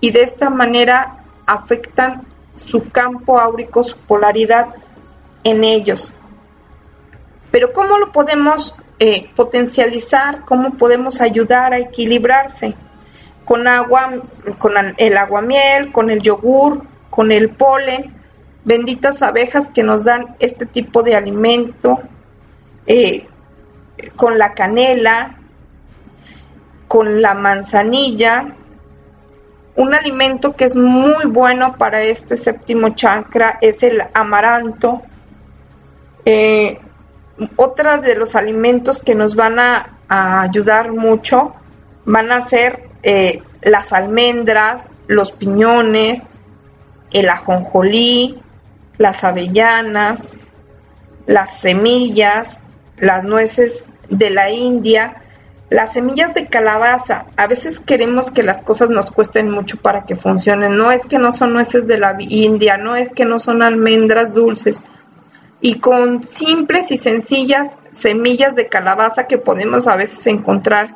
y 0.00 0.10
de 0.10 0.22
esta 0.22 0.50
manera 0.50 1.24
afectan 1.46 2.26
su 2.52 2.90
campo 2.90 3.38
áurico, 3.38 3.82
su 3.82 3.96
polaridad 3.96 4.74
en 5.44 5.64
ellos. 5.64 6.14
Pero 7.50 7.72
¿cómo 7.72 7.98
lo 7.98 8.12
podemos 8.12 8.76
eh, 8.98 9.30
potencializar? 9.36 10.44
¿Cómo 10.44 10.74
podemos 10.74 11.20
ayudar 11.20 11.74
a 11.74 11.78
equilibrarse? 11.78 12.74
Con 13.44 13.68
agua, 13.68 14.14
con 14.58 14.72
el 14.96 15.16
aguamiel, 15.16 15.92
con 15.92 16.10
el 16.10 16.20
yogur, 16.20 16.82
con 17.10 17.30
el 17.30 17.50
polen, 17.50 18.21
benditas 18.64 19.22
abejas 19.22 19.68
que 19.68 19.82
nos 19.82 20.04
dan 20.04 20.36
este 20.38 20.66
tipo 20.66 21.02
de 21.02 21.16
alimento, 21.16 22.00
eh, 22.86 23.26
con 24.16 24.38
la 24.38 24.54
canela, 24.54 25.38
con 26.88 27.22
la 27.22 27.34
manzanilla, 27.34 28.54
un 29.74 29.94
alimento 29.94 30.54
que 30.54 30.66
es 30.66 30.76
muy 30.76 31.24
bueno 31.26 31.76
para 31.78 32.02
este 32.02 32.36
séptimo 32.36 32.90
chakra 32.90 33.58
es 33.60 33.82
el 33.82 34.02
amaranto. 34.12 35.00
Eh, 36.24 36.78
otra 37.56 37.96
de 37.96 38.14
los 38.16 38.34
alimentos 38.34 39.02
que 39.02 39.14
nos 39.14 39.34
van 39.34 39.58
a, 39.58 39.98
ayudar 40.08 40.92
mucho 40.92 41.54
van 42.04 42.32
a 42.32 42.42
ser 42.42 42.90
eh, 43.02 43.42
las 43.62 43.94
almendras, 43.94 44.92
los 45.06 45.32
piñones, 45.32 46.24
el 47.12 47.30
ajonjolí, 47.30 48.42
las 48.98 49.24
avellanas, 49.24 50.38
las 51.26 51.60
semillas, 51.60 52.60
las 52.96 53.24
nueces 53.24 53.86
de 54.08 54.30
la 54.30 54.50
India, 54.50 55.22
las 55.70 55.94
semillas 55.94 56.34
de 56.34 56.48
calabaza, 56.48 57.26
a 57.36 57.46
veces 57.46 57.80
queremos 57.80 58.30
que 58.30 58.42
las 58.42 58.60
cosas 58.60 58.90
nos 58.90 59.10
cuesten 59.10 59.50
mucho 59.50 59.78
para 59.78 60.04
que 60.04 60.16
funcionen. 60.16 60.76
No 60.76 60.92
es 60.92 61.06
que 61.06 61.18
no 61.18 61.32
son 61.32 61.54
nueces 61.54 61.86
de 61.86 61.96
la 61.96 62.14
India, 62.18 62.76
no 62.76 62.94
es 62.94 63.10
que 63.10 63.24
no 63.24 63.38
son 63.38 63.62
almendras 63.62 64.34
dulces. 64.34 64.84
Y 65.62 65.76
con 65.76 66.20
simples 66.20 66.90
y 66.90 66.98
sencillas 66.98 67.78
semillas 67.88 68.54
de 68.54 68.68
calabaza 68.68 69.26
que 69.26 69.38
podemos 69.38 69.86
a 69.86 69.96
veces 69.96 70.26
encontrar 70.26 70.94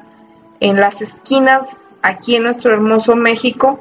en 0.60 0.78
las 0.78 1.00
esquinas 1.00 1.62
aquí 2.02 2.36
en 2.36 2.42
nuestro 2.42 2.72
hermoso 2.72 3.16
México, 3.16 3.80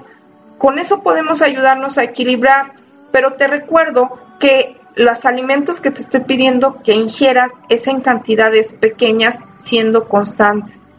con 0.58 0.80
eso 0.80 1.04
podemos 1.04 1.42
ayudarnos 1.42 1.98
a 1.98 2.04
equilibrar. 2.04 2.74
Pero 3.16 3.36
te 3.36 3.48
recuerdo 3.48 4.20
que 4.42 4.76
los 4.96 5.26
alimentos 5.26 5.80
que 5.80 5.90
te 5.90 6.02
estoy 6.02 6.20
pidiendo 6.26 6.84
que 6.84 6.92
ingieras 6.92 7.54
es 7.70 7.88
en 7.88 8.02
cantidades 8.02 8.74
pequeñas 8.74 9.40
siendo 9.56 10.10
constantes. 10.10 10.90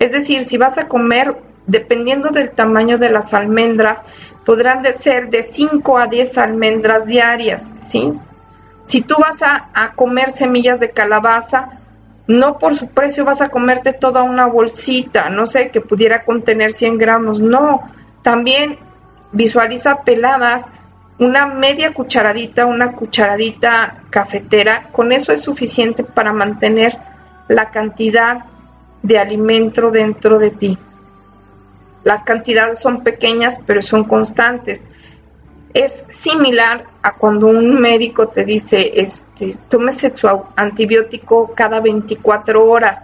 Es 0.00 0.10
decir, 0.10 0.44
si 0.44 0.58
vas 0.58 0.78
a 0.78 0.88
comer, 0.88 1.36
dependiendo 1.68 2.30
del 2.30 2.50
tamaño 2.50 2.98
de 2.98 3.10
las 3.10 3.32
almendras, 3.34 4.00
podrán 4.44 4.82
de 4.82 4.94
ser 4.94 5.30
de 5.30 5.44
5 5.44 5.96
a 5.96 6.08
10 6.08 6.38
almendras 6.38 7.06
diarias, 7.06 7.68
¿sí? 7.78 8.14
Si 8.82 9.00
tú 9.00 9.14
vas 9.20 9.40
a, 9.40 9.68
a 9.72 9.92
comer 9.92 10.32
semillas 10.32 10.80
de 10.80 10.90
calabaza, 10.90 11.78
no 12.26 12.58
por 12.58 12.74
su 12.74 12.88
precio 12.88 13.24
vas 13.24 13.42
a 13.42 13.48
comerte 13.48 13.92
toda 13.92 14.24
una 14.24 14.46
bolsita, 14.46 15.30
no 15.30 15.46
sé, 15.46 15.70
que 15.70 15.80
pudiera 15.80 16.24
contener 16.24 16.72
100 16.72 16.98
gramos, 16.98 17.40
no. 17.40 17.88
También 18.22 18.76
visualiza 19.30 20.02
peladas, 20.02 20.68
una 21.20 21.46
media 21.46 21.92
cucharadita, 21.92 22.64
una 22.64 22.92
cucharadita 22.92 24.04
cafetera, 24.08 24.88
con 24.90 25.12
eso 25.12 25.32
es 25.32 25.42
suficiente 25.42 26.02
para 26.02 26.32
mantener 26.32 26.98
la 27.46 27.70
cantidad 27.70 28.46
de 29.02 29.18
alimento 29.18 29.90
dentro 29.90 30.38
de 30.38 30.50
ti. 30.50 30.78
Las 32.04 32.24
cantidades 32.24 32.78
son 32.78 33.04
pequeñas, 33.04 33.60
pero 33.66 33.82
son 33.82 34.04
constantes. 34.04 34.82
Es 35.74 36.06
similar 36.08 36.86
a 37.02 37.12
cuando 37.12 37.48
un 37.48 37.78
médico 37.78 38.28
te 38.28 38.46
dice, 38.46 38.90
este, 38.94 39.58
tómese 39.68 40.16
su 40.16 40.26
antibiótico 40.56 41.52
cada 41.54 41.80
24 41.80 42.66
horas, 42.66 43.02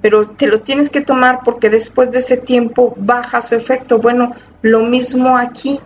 pero 0.00 0.30
te 0.30 0.46
lo 0.46 0.62
tienes 0.62 0.88
que 0.88 1.02
tomar 1.02 1.40
porque 1.44 1.68
después 1.68 2.12
de 2.12 2.20
ese 2.20 2.38
tiempo 2.38 2.94
baja 2.96 3.42
su 3.42 3.54
efecto. 3.54 3.98
Bueno, 3.98 4.32
lo 4.62 4.80
mismo 4.80 5.36
aquí. 5.36 5.78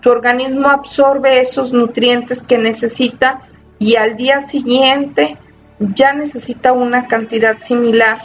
Tu 0.00 0.10
organismo 0.10 0.68
absorbe 0.68 1.40
esos 1.40 1.72
nutrientes 1.72 2.42
que 2.42 2.58
necesita 2.58 3.42
y 3.78 3.96
al 3.96 4.16
día 4.16 4.40
siguiente 4.42 5.36
ya 5.78 6.12
necesita 6.12 6.72
una 6.72 7.06
cantidad 7.06 7.58
similar 7.58 8.24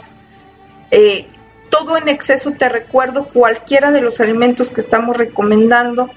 eh, 0.92 1.26
todo 1.70 1.96
en 1.96 2.08
exceso, 2.08 2.52
te 2.52 2.68
recuerdo, 2.68 3.24
cualquiera 3.24 3.90
de 3.90 4.02
los 4.02 4.20
alimentos 4.20 4.70
que 4.70 4.82
estamos 4.82 5.16
recomendando 5.16 6.10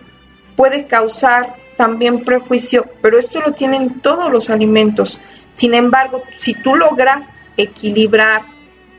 puede 0.58 0.86
causar 0.86 1.56
también 1.78 2.26
prejuicio, 2.26 2.86
pero 3.02 3.18
esto 3.18 3.40
lo 3.40 3.54
tienen 3.54 4.02
todos 4.02 4.30
los 4.30 4.50
alimentos. 4.50 5.22
Sin 5.54 5.74
embargo, 5.74 6.24
si 6.40 6.54
tú 6.54 6.76
logras 6.76 7.30
equilibrar 7.56 8.42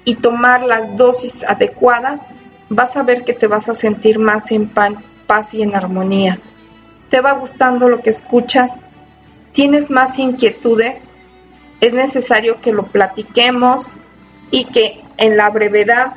y 0.07 0.15
tomar 0.15 0.63
las 0.63 0.97
dosis 0.97 1.45
adecuadas, 1.45 2.23
vas 2.71 2.97
a 2.97 3.03
ver 3.03 3.25
que 3.25 3.35
te 3.35 3.47
vas 3.47 3.69
a 3.69 3.75
sentir 3.75 4.19
más 4.19 4.51
en 4.51 4.67
paz 4.67 4.95
y 5.53 5.63
en 5.63 5.75
armonía. 5.75 6.39
¿Te 7.11 7.21
va 7.21 7.33
gustando 7.33 7.89
lo 7.89 8.01
que 8.01 8.11
escuchas? 8.11 8.83
¿Tienes 9.53 9.91
más 9.91 10.19
inquietudes? 10.19 11.11
Es 11.81 11.93
necesario 11.93 12.61
que 12.61 12.73
lo 12.73 12.85
platiquemos 12.85 13.93
y 14.51 14.65
que 14.65 15.03
en 15.19 15.37
la 15.37 15.51
brevedad 15.51 16.15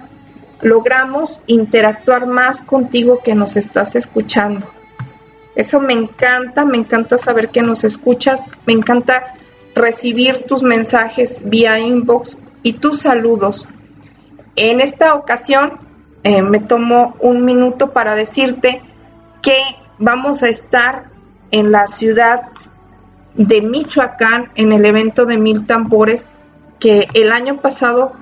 logramos 0.62 1.42
interactuar 1.48 2.28
más 2.28 2.62
contigo 2.62 3.20
que 3.24 3.34
nos 3.34 3.56
estás 3.56 3.96
escuchando. 3.96 4.68
Eso 5.56 5.80
me 5.80 5.94
encanta, 5.94 6.66
me 6.66 6.78
encanta 6.78 7.18
saber 7.18 7.50
que 7.50 7.62
nos 7.62 7.84
escuchas, 7.84 8.46
me 8.66 8.74
encanta 8.74 9.36
recibir 9.74 10.44
tus 10.44 10.64
mensajes 10.64 11.42
vía 11.44 11.80
inbox 11.80 12.40
y 12.62 12.74
tus 12.74 13.02
saludos. 13.02 13.68
En 14.56 14.82
esta 14.82 15.16
ocasión 15.16 15.80
eh, 16.24 16.42
me 16.42 16.60
tomo 16.60 17.16
un 17.20 17.46
minuto 17.46 17.92
para 17.92 18.16
decirte 18.16 18.82
que 19.42 19.58
vamos 19.98 20.44
a 20.44 20.50
estar 20.50 21.06
en 21.52 21.72
la 21.72 21.88
ciudad 21.88 22.44
de 23.36 23.62
Michoacán 23.62 24.52
en 24.56 24.72
el 24.72 24.86
evento 24.86 25.26
de 25.26 25.38
Mil 25.38 25.66
Tambores 25.66 26.26
que 26.80 27.08
el 27.14 27.32
año 27.32 27.58
pasado 27.58 28.14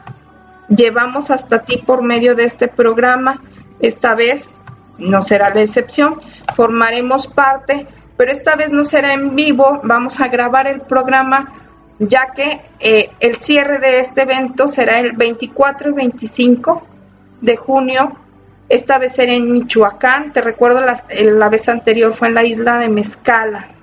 llevamos 0.70 1.32
hasta 1.32 1.64
ti 1.64 1.78
por 1.78 2.02
medio 2.02 2.36
de 2.36 2.46
este 2.46 2.68
programa. 2.68 3.42
Esta 3.80 4.16
vez 4.16 4.50
no 4.98 5.22
será 5.22 5.54
la 5.54 5.62
excepción, 5.62 6.20
formaremos 6.56 7.28
parte, 7.28 7.88
pero 8.18 8.32
esta 8.32 8.56
vez 8.56 8.72
no 8.72 8.84
será 8.84 9.14
en 9.14 9.36
vivo, 9.36 9.80
vamos 9.84 10.20
a 10.20 10.28
grabar 10.28 10.68
el 10.68 10.82
programa 10.82 11.54
ya 12.00 12.28
que 12.36 12.62
eh, 12.80 13.10
el 13.20 13.38
cierre 13.38 13.80
de 13.80 14.00
este 14.00 14.22
evento 14.22 14.68
será 14.68 15.00
el 15.00 15.14
24 15.14 15.90
y 15.90 15.94
25 15.94 16.84
de 17.42 17.58
junio. 17.58 18.18
Esta 18.70 18.98
vez 18.98 19.14
será 19.14 19.34
en 19.34 19.52
Michoacán, 19.52 20.34
te 20.34 20.42
recuerdo 20.42 20.82
la, 20.82 21.02
la 21.20 21.50
vez 21.50 21.70
anterior 21.70 22.14
fue 22.14 22.28
en 22.28 22.34
la 22.34 22.44
isla 22.44 22.80
de 22.80 22.90
Mezcala. 22.90 23.77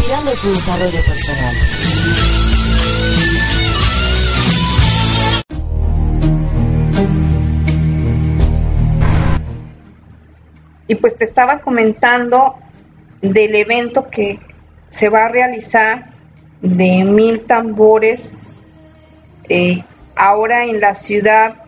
Inspirando 0.00 0.32
tu 0.32 0.48
desarrollo 0.48 1.04
personal. 1.04 1.54
Y 10.88 10.94
pues 10.96 11.16
te 11.16 11.24
estaba 11.24 11.60
comentando 11.60 12.56
del 13.20 13.54
evento 13.54 14.08
que 14.10 14.40
se 14.88 15.08
va 15.08 15.26
a 15.26 15.28
realizar 15.28 16.10
de 16.62 17.04
mil 17.04 17.42
tambores 17.42 18.38
eh, 19.48 19.84
ahora 20.16 20.64
en 20.64 20.80
la 20.80 20.94
ciudad 20.94 21.62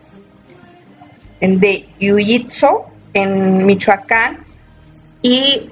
de 1.39 1.85
Yuyitzo, 1.99 2.85
en 3.13 3.65
Michoacán, 3.65 4.39
y 5.21 5.69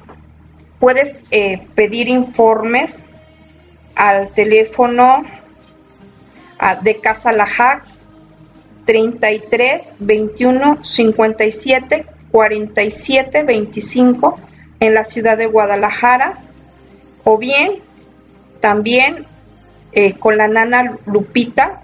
puedes 0.82 1.24
eh, 1.30 1.62
pedir 1.76 2.10
informes 2.10 3.06
al 3.96 4.30
teléfono 4.34 5.24
ah, 6.58 6.76
de 6.76 7.00
Casa 7.00 7.32
Lajac 7.32 7.86
33 8.86 9.98
21 10.00 10.84
57 10.84 12.06
47 12.32 13.44
25 13.44 14.40
en 14.80 14.94
la 14.96 15.06
ciudad 15.06 15.38
de 15.38 15.46
Guadalajara 15.46 16.40
o 17.26 17.38
bien 17.38 17.84
también 18.60 19.28
eh, 19.92 20.14
con 20.14 20.36
la 20.38 20.48
nana 20.48 20.98
Lupita 21.06 21.84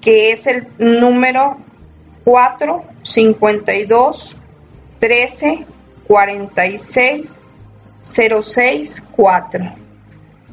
que 0.00 0.32
es 0.32 0.48
el 0.48 0.66
número 0.78 1.58
4 2.24 2.84
52 3.04 4.36
13 4.98 5.66
46 6.08 7.46
06 8.02 9.02
4 9.12 9.72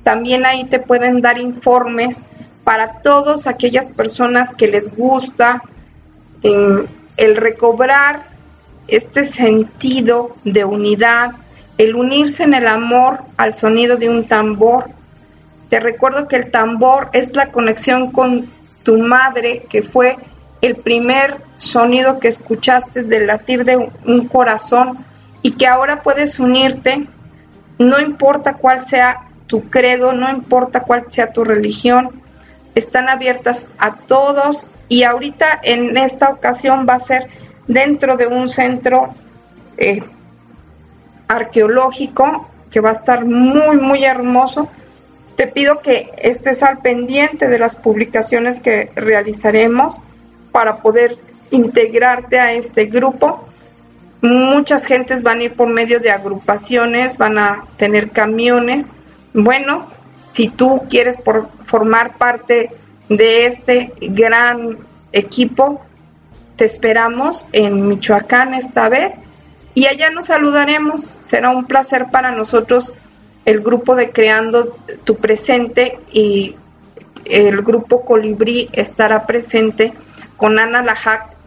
también 0.08 0.46
ahí 0.46 0.64
te 0.64 0.80
pueden 0.80 1.20
dar 1.20 1.38
informes 1.38 2.24
para 2.64 3.02
todas 3.02 3.46
aquellas 3.46 3.88
personas 3.88 4.54
que 4.56 4.70
les 4.70 4.96
gusta 4.96 5.62
eh, 6.44 6.86
el 7.18 7.36
recobrar 7.36 8.24
este 8.88 9.26
sentido 9.26 10.34
de 10.46 10.64
unidad, 10.64 11.32
el 11.78 11.96
unirse 11.96 12.44
en 12.44 12.54
el 12.54 12.70
amor 12.70 13.20
al 13.36 13.54
sonido 13.54 13.98
de 13.98 14.08
un 14.08 14.30
tambor. 14.30 14.86
Te 15.70 15.82
recuerdo 15.82 16.30
que 16.30 16.38
el 16.38 16.52
tambor 16.52 17.10
es 17.12 17.36
la 17.36 17.52
conexión 17.52 18.14
con 18.14 18.50
tu 18.84 18.98
madre, 19.00 19.66
que 19.70 19.84
fue 19.84 20.16
el 20.62 20.78
primer 20.78 21.42
sonido 21.58 22.22
que 22.22 22.30
escuchaste 22.30 23.04
del 23.04 23.28
latir 23.28 23.66
de 23.66 23.92
un 24.06 24.28
corazón 24.30 25.00
y 25.42 25.52
que 25.52 25.68
ahora 25.68 26.02
puedes 26.02 26.40
unirte, 26.40 27.08
no 27.80 28.00
importa 28.00 28.54
cuál 28.54 28.86
sea 28.86 29.28
tu 29.48 29.70
credo, 29.70 30.14
no 30.14 30.30
importa 30.30 30.82
cuál 30.82 31.06
sea 31.10 31.32
tu 31.32 31.44
religión, 31.44 32.22
están 32.76 33.10
abiertas 33.10 33.68
a 33.78 33.96
todos 33.96 34.68
y 34.90 35.04
ahorita 35.04 35.60
en 35.64 35.98
esta 35.98 36.30
ocasión 36.30 36.86
va 36.88 36.96
a 36.96 37.00
ser 37.00 37.28
dentro 37.68 38.18
de 38.18 38.28
un 38.28 38.48
centro 38.48 39.14
eh, 39.78 40.04
arqueológico 41.28 42.48
que 42.72 42.80
va 42.80 42.90
a 42.90 42.94
estar 42.94 43.26
muy, 43.26 43.78
muy 43.78 44.06
hermoso. 44.06 44.70
Te 45.36 45.48
pido 45.48 45.82
que 45.82 46.12
estés 46.18 46.64
al 46.64 46.80
pendiente 46.80 47.48
de 47.48 47.60
las 47.60 47.76
publicaciones 47.76 48.60
que 48.60 48.92
realizaremos 48.96 50.00
para 50.52 50.78
poder 50.78 51.18
integrarte 51.52 52.40
a 52.40 52.54
este 52.54 52.86
grupo. 52.86 53.47
Muchas 54.22 54.86
gentes 54.86 55.22
van 55.22 55.40
a 55.40 55.44
ir 55.44 55.54
por 55.54 55.70
medio 55.70 56.00
de 56.00 56.12
agrupaciones, 56.12 57.18
van 57.18 57.38
a 57.38 57.66
tener 57.78 58.10
camiones. 58.10 58.94
Bueno, 59.34 59.88
si 60.34 60.50
tú 60.50 60.84
quieres 60.90 61.18
por, 61.18 61.50
formar 61.66 62.18
parte 62.18 62.72
de 63.10 63.46
este 63.46 63.94
gran 64.02 64.80
equipo, 65.12 65.82
te 66.56 66.66
esperamos 66.66 67.48
en 67.52 67.88
Michoacán 67.88 68.56
esta 68.56 68.90
vez 68.90 69.14
y 69.76 69.86
allá 69.86 70.10
nos 70.10 70.26
saludaremos. 70.26 71.18
Será 71.20 71.52
un 71.52 71.66
placer 71.66 72.08
para 72.12 72.32
nosotros 72.32 72.94
el 73.46 73.62
grupo 73.62 73.96
de 73.96 74.10
Creando 74.10 74.76
tu 75.04 75.18
Presente 75.18 76.00
y 76.12 76.56
el 77.26 77.62
grupo 77.62 78.04
Colibrí 78.04 78.70
estará 78.74 79.28
presente 79.28 79.94
con 80.36 80.58
Ana 80.58 80.82
Lajac 80.82 81.38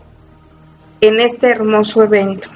en 1.00 1.20
este 1.20 1.48
hermoso 1.48 2.02
evento. 2.02 2.48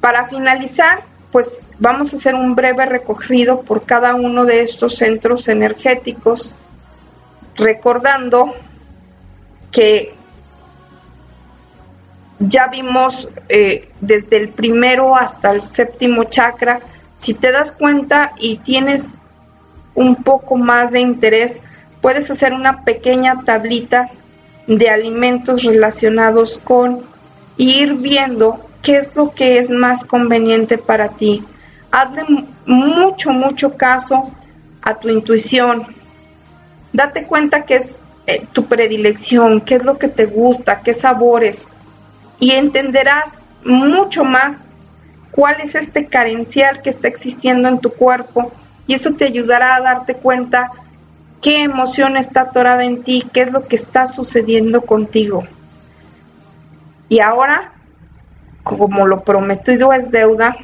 Para 0.00 0.26
finalizar, 0.26 1.02
pues 1.32 1.62
vamos 1.78 2.12
a 2.12 2.16
hacer 2.16 2.34
un 2.34 2.54
breve 2.54 2.86
recorrido 2.86 3.62
por 3.62 3.84
cada 3.84 4.14
uno 4.14 4.44
de 4.44 4.62
estos 4.62 4.96
centros 4.96 5.48
energéticos, 5.48 6.54
recordando 7.56 8.54
que 9.70 10.14
ya 12.38 12.68
vimos 12.68 13.28
eh, 13.48 13.88
desde 14.00 14.36
el 14.36 14.48
primero 14.48 15.16
hasta 15.16 15.50
el 15.50 15.60
séptimo 15.60 16.24
chakra. 16.24 16.80
Si 17.16 17.34
te 17.34 17.50
das 17.50 17.72
cuenta 17.72 18.32
y 18.38 18.58
tienes 18.58 19.14
un 19.94 20.22
poco 20.22 20.56
más 20.56 20.92
de 20.92 21.00
interés, 21.00 21.60
puedes 22.00 22.30
hacer 22.30 22.52
una 22.52 22.84
pequeña 22.84 23.42
tablita 23.44 24.08
de 24.68 24.88
alimentos 24.88 25.64
relacionados 25.64 26.58
con 26.58 27.02
ir 27.56 27.94
viendo 27.94 28.67
qué 28.82 28.96
es 28.96 29.14
lo 29.16 29.34
que 29.34 29.58
es 29.58 29.70
más 29.70 30.04
conveniente 30.04 30.78
para 30.78 31.10
ti. 31.10 31.44
Hazle 31.90 32.24
mucho, 32.66 33.30
mucho 33.30 33.76
caso 33.76 34.32
a 34.82 34.94
tu 34.94 35.08
intuición. 35.08 35.86
Date 36.92 37.24
cuenta 37.24 37.64
qué 37.64 37.76
es 37.76 37.98
eh, 38.26 38.46
tu 38.52 38.66
predilección, 38.66 39.60
qué 39.60 39.76
es 39.76 39.84
lo 39.84 39.98
que 39.98 40.08
te 40.08 40.26
gusta, 40.26 40.80
qué 40.82 40.94
sabores, 40.94 41.70
y 42.40 42.52
entenderás 42.52 43.30
mucho 43.64 44.24
más 44.24 44.56
cuál 45.30 45.60
es 45.60 45.74
este 45.74 46.06
carencial 46.06 46.82
que 46.82 46.90
está 46.90 47.08
existiendo 47.08 47.68
en 47.68 47.78
tu 47.78 47.90
cuerpo 47.90 48.52
y 48.86 48.94
eso 48.94 49.14
te 49.14 49.24
ayudará 49.24 49.76
a 49.76 49.80
darte 49.80 50.14
cuenta 50.14 50.70
qué 51.40 51.62
emoción 51.62 52.16
está 52.16 52.42
atorada 52.42 52.84
en 52.84 53.02
ti, 53.02 53.24
qué 53.32 53.42
es 53.42 53.52
lo 53.52 53.68
que 53.68 53.76
está 53.76 54.06
sucediendo 54.06 54.82
contigo. 54.82 55.44
Y 57.08 57.20
ahora, 57.20 57.72
como 58.62 59.06
lo 59.06 59.22
prometido 59.22 59.92
es 59.92 60.10
deuda, 60.10 60.56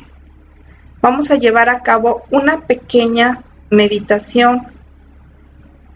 vamos 1.01 1.31
a 1.31 1.37
llevar 1.37 1.69
a 1.69 1.83
cabo 1.83 2.23
una 2.31 2.63
pequeña 2.63 3.43
meditación 3.71 4.69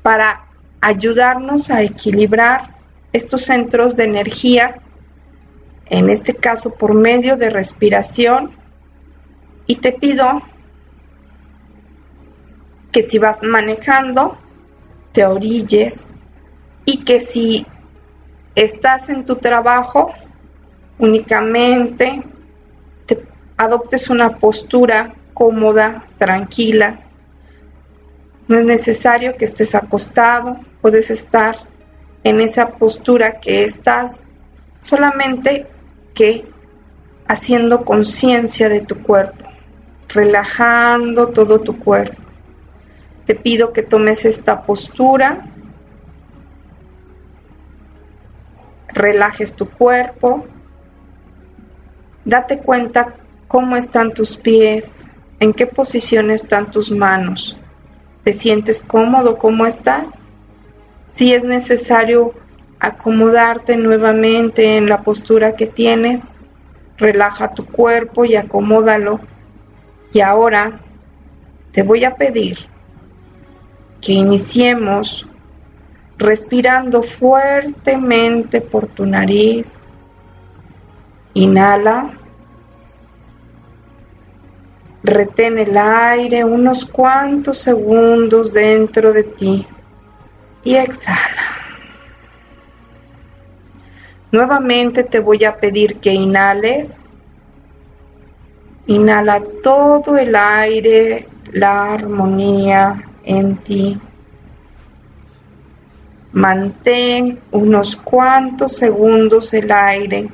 para 0.03 0.44
ayudarnos 0.80 1.70
a 1.70 1.82
equilibrar 1.82 2.76
estos 3.12 3.42
centros 3.42 3.96
de 3.96 4.05
energía 4.05 4.80
en 5.90 6.11
este 6.11 6.34
caso 6.34 6.74
por 6.74 6.94
medio 6.94 7.36
de 7.36 7.51
respiración, 7.51 8.51
y 9.66 9.76
te 9.76 9.92
pido 9.92 10.42
que 12.92 13.03
si 13.03 13.18
vas 13.18 13.42
manejando, 13.42 14.36
te 15.12 15.24
orilles 15.24 16.07
y 16.84 17.05
que 17.05 17.20
si 17.20 17.66
estás 18.55 19.09
en 19.09 19.24
tu 19.24 19.36
trabajo, 19.36 20.12
únicamente 20.99 22.22
te 23.07 23.22
adoptes 23.57 24.11
una 24.11 24.38
postura 24.38 25.14
cómoda, 25.34 26.05
tranquila. 26.18 27.01
No 28.46 28.59
es 28.59 28.64
necesario 28.64 29.36
que 29.36 29.44
estés 29.44 29.74
acostado, 29.74 30.57
puedes 30.80 31.11
estar 31.11 31.57
en 32.24 32.40
esa 32.40 32.70
postura 32.70 33.40
que 33.40 33.64
estás 33.64 34.22
solamente 34.80 35.66
haciendo 37.26 37.84
conciencia 37.84 38.68
de 38.68 38.80
tu 38.80 39.03
cuerpo, 39.03 39.44
relajando 40.09 41.28
todo 41.28 41.61
tu 41.61 41.78
cuerpo. 41.78 42.20
Te 43.26 43.34
pido 43.34 43.72
que 43.72 43.82
tomes 43.82 44.24
esta 44.24 44.62
postura, 44.62 45.46
relajes 48.88 49.55
tu 49.55 49.68
cuerpo, 49.68 50.46
date 52.28 52.58
cuenta 52.58 53.14
cómo 53.48 53.74
están 53.76 54.12
tus 54.12 54.36
pies, 54.36 55.08
en 55.40 55.54
qué 55.54 55.66
posición 55.66 56.30
están 56.30 56.70
tus 56.70 56.90
manos. 56.90 57.58
¿Te 58.22 58.34
sientes 58.34 58.82
cómodo? 58.82 59.38
¿Cómo 59.38 59.64
estás? 59.64 60.04
Si 61.06 61.32
es 61.32 61.42
necesario 61.42 62.34
acomodarte 62.78 63.78
nuevamente 63.78 64.76
en 64.76 64.90
la 64.90 65.02
postura 65.02 65.56
que 65.56 65.66
tienes. 65.66 66.32
Relaja 66.98 67.54
tu 67.54 67.64
cuerpo 67.64 68.26
y 68.26 68.36
acomódalo. 68.36 69.20
Y 70.12 70.20
ahora 70.20 70.80
te 71.72 71.82
voy 71.82 72.04
a 72.04 72.16
pedir 72.16 72.58
que 74.02 74.12
iniciemos 74.12 75.26
respirando 76.18 77.02
fuertemente 77.02 78.60
por 78.60 78.86
tu 78.86 79.06
nariz. 79.06 79.88
Inhala. 81.45 82.18
Retén 85.05 85.59
el 85.59 85.76
aire 85.76 86.45
unos 86.45 86.84
cuantos 86.84 87.59
segundos 87.59 88.53
dentro 88.53 89.12
de 89.12 89.22
ti 89.22 89.66
y 90.64 90.74
exhala. 90.74 91.47
Nuevamente 94.32 95.05
te 95.05 95.20
voy 95.20 95.45
a 95.45 95.57
pedir 95.61 96.01
que 96.01 96.12
inhales. 96.12 97.05
Inhala 98.89 99.41
todo 99.62 100.18
el 100.18 100.34
aire, 100.34 101.28
la 101.53 101.93
armonía 101.95 103.11
en 103.22 103.57
ti. 103.59 104.01
Mantén 106.32 107.39
unos 107.53 107.95
cuantos 107.95 108.72
segundos 108.72 109.55
el 109.55 109.70
aire, 109.70 110.28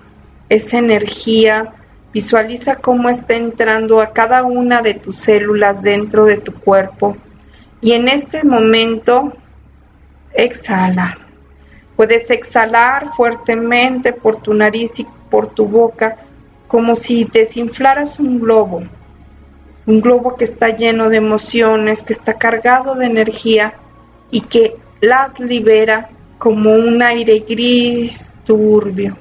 esa 0.49 0.79
energía. 0.79 1.75
Visualiza 2.13 2.77
cómo 2.77 3.09
está 3.09 3.35
entrando 3.35 4.01
a 4.01 4.13
cada 4.13 4.45
una 4.45 4.83
de 4.83 4.95
tus 4.95 5.17
células 5.17 5.83
dentro 5.83 6.25
de 6.27 6.37
tu 6.37 6.53
cuerpo. 6.55 7.17
Y 7.81 7.93
en 7.93 8.09
este 8.09 8.45
momento, 8.45 9.33
exhala. 10.33 11.19
Puedes 11.97 12.31
exhalar 12.31 13.09
fuertemente 13.15 14.13
por 14.13 14.37
tu 14.37 14.55
nariz 14.55 14.99
y 15.01 15.07
por 15.31 15.49
tu 15.49 15.67
boca 15.67 16.17
como 16.67 16.97
si 16.97 17.25
desinflaras 17.25 18.19
un 18.19 18.41
globo, 18.41 18.83
un 19.87 20.01
globo 20.01 20.35
que 20.35 20.45
está 20.45 20.71
lleno 20.71 21.09
de 21.09 21.19
emociones, 21.19 22.03
que 22.03 22.13
está 22.13 22.35
cargado 22.35 22.95
de 22.95 23.07
energía 23.07 23.75
y 24.31 24.41
que 24.41 24.77
las 25.01 25.39
libera 25.39 26.09
como 26.39 26.73
un 26.73 27.03
aire 27.03 27.45
gris 27.49 28.31
turbio. 28.45 29.17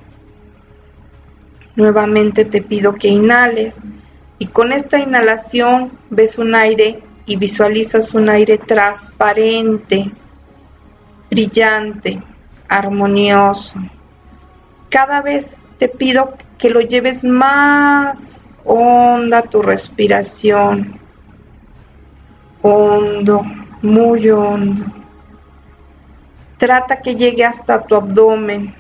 Nuevamente 1.75 2.45
te 2.45 2.61
pido 2.61 2.95
que 2.95 3.07
inhales 3.07 3.79
y 4.37 4.47
con 4.47 4.71
esta 4.71 4.99
inhalación 4.99 5.91
ves 6.09 6.37
un 6.37 6.53
aire 6.55 7.01
y 7.25 7.35
visualizas 7.37 8.13
un 8.13 8.29
aire 8.29 8.57
transparente, 8.57 10.11
brillante, 11.29 12.21
armonioso. 12.67 13.79
Cada 14.89 15.21
vez 15.21 15.57
te 15.77 15.87
pido 15.87 16.35
que 16.57 16.69
lo 16.69 16.81
lleves 16.81 17.23
más 17.23 18.53
honda 18.65 19.41
tu 19.43 19.61
respiración. 19.61 20.99
Hondo, 22.61 23.43
muy 23.81 24.29
hondo. 24.29 24.83
Trata 26.57 27.01
que 27.01 27.15
llegue 27.15 27.43
hasta 27.43 27.81
tu 27.83 27.95
abdomen. 27.95 28.73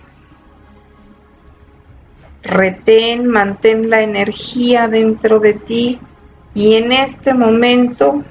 Retén, 2.43 3.27
mantén 3.27 3.89
la 3.89 4.01
energía 4.01 4.87
dentro 4.87 5.39
de 5.39 5.53
ti 5.53 5.99
y 6.53 6.75
en 6.75 6.91
este 6.91 7.33
momento 7.33 8.23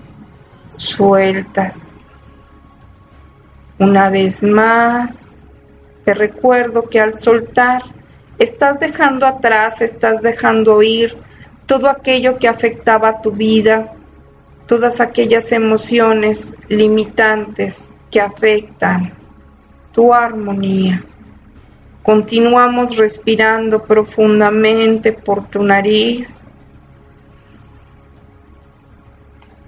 sueltas. 0.76 2.04
Una 3.78 4.10
vez 4.10 4.44
más, 4.44 5.38
te 6.04 6.14
recuerdo 6.14 6.88
que 6.88 7.00
al 7.00 7.14
soltar 7.14 7.82
estás 8.38 8.78
dejando 8.78 9.26
atrás, 9.26 9.80
estás 9.80 10.20
dejando 10.20 10.82
ir 10.82 11.16
todo 11.66 11.88
aquello 11.88 12.38
que 12.38 12.48
afectaba 12.48 13.22
tu 13.22 13.32
vida, 13.32 13.92
todas 14.66 15.00
aquellas 15.00 15.52
emociones 15.52 16.56
limitantes 16.68 17.88
que 18.10 18.20
afectan 18.20 19.12
tu 19.92 20.12
armonía. 20.12 21.04
Continuamos 22.02 22.96
respirando 22.96 23.84
profundamente 23.84 25.12
por 25.12 25.48
tu 25.48 25.62
nariz 25.62 26.42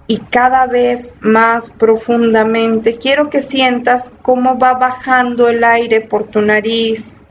y 0.07 0.19
cada 0.19 0.67
vez 0.67 1.17
más 1.21 1.71
profundamente. 1.71 2.99
Quiero 2.99 3.31
que 3.31 3.41
sientas 3.41 4.13
cómo 4.23 4.59
va 4.59 4.75
bajando 4.75 5.49
el 5.49 5.63
aire 5.65 6.01
por 6.01 6.25
tu 6.25 6.41
nariz 6.41 7.23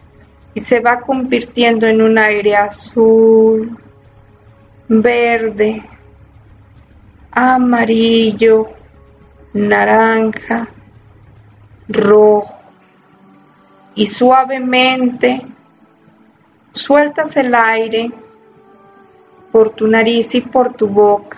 y 0.54 0.60
se 0.60 0.80
va 0.80 1.02
convirtiendo 1.02 1.86
en 1.88 2.02
un 2.02 2.18
aire 2.18 2.56
azul, 2.56 3.78
verde, 4.88 5.84
amarillo, 7.32 8.70
naranja, 9.54 10.68
rojo. 11.88 12.53
Y 13.96 14.08
suavemente 14.08 15.46
sueltas 16.72 17.36
el 17.38 17.54
aire 17.54 18.12
por 19.52 19.70
tu 19.70 19.88
nariz 19.88 20.34
y 20.36 20.42
por 20.42 20.74
tu 20.74 20.88
boca. 20.88 21.38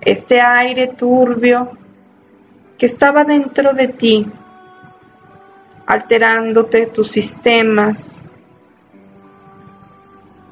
Este 0.00 0.40
aire 0.40 0.88
turbio 0.88 1.70
que 2.78 2.86
estaba 2.86 3.24
dentro 3.24 3.72
de 3.72 3.88
ti, 3.88 4.26
alterándote 5.86 6.86
tus 6.86 7.08
sistemas, 7.08 8.22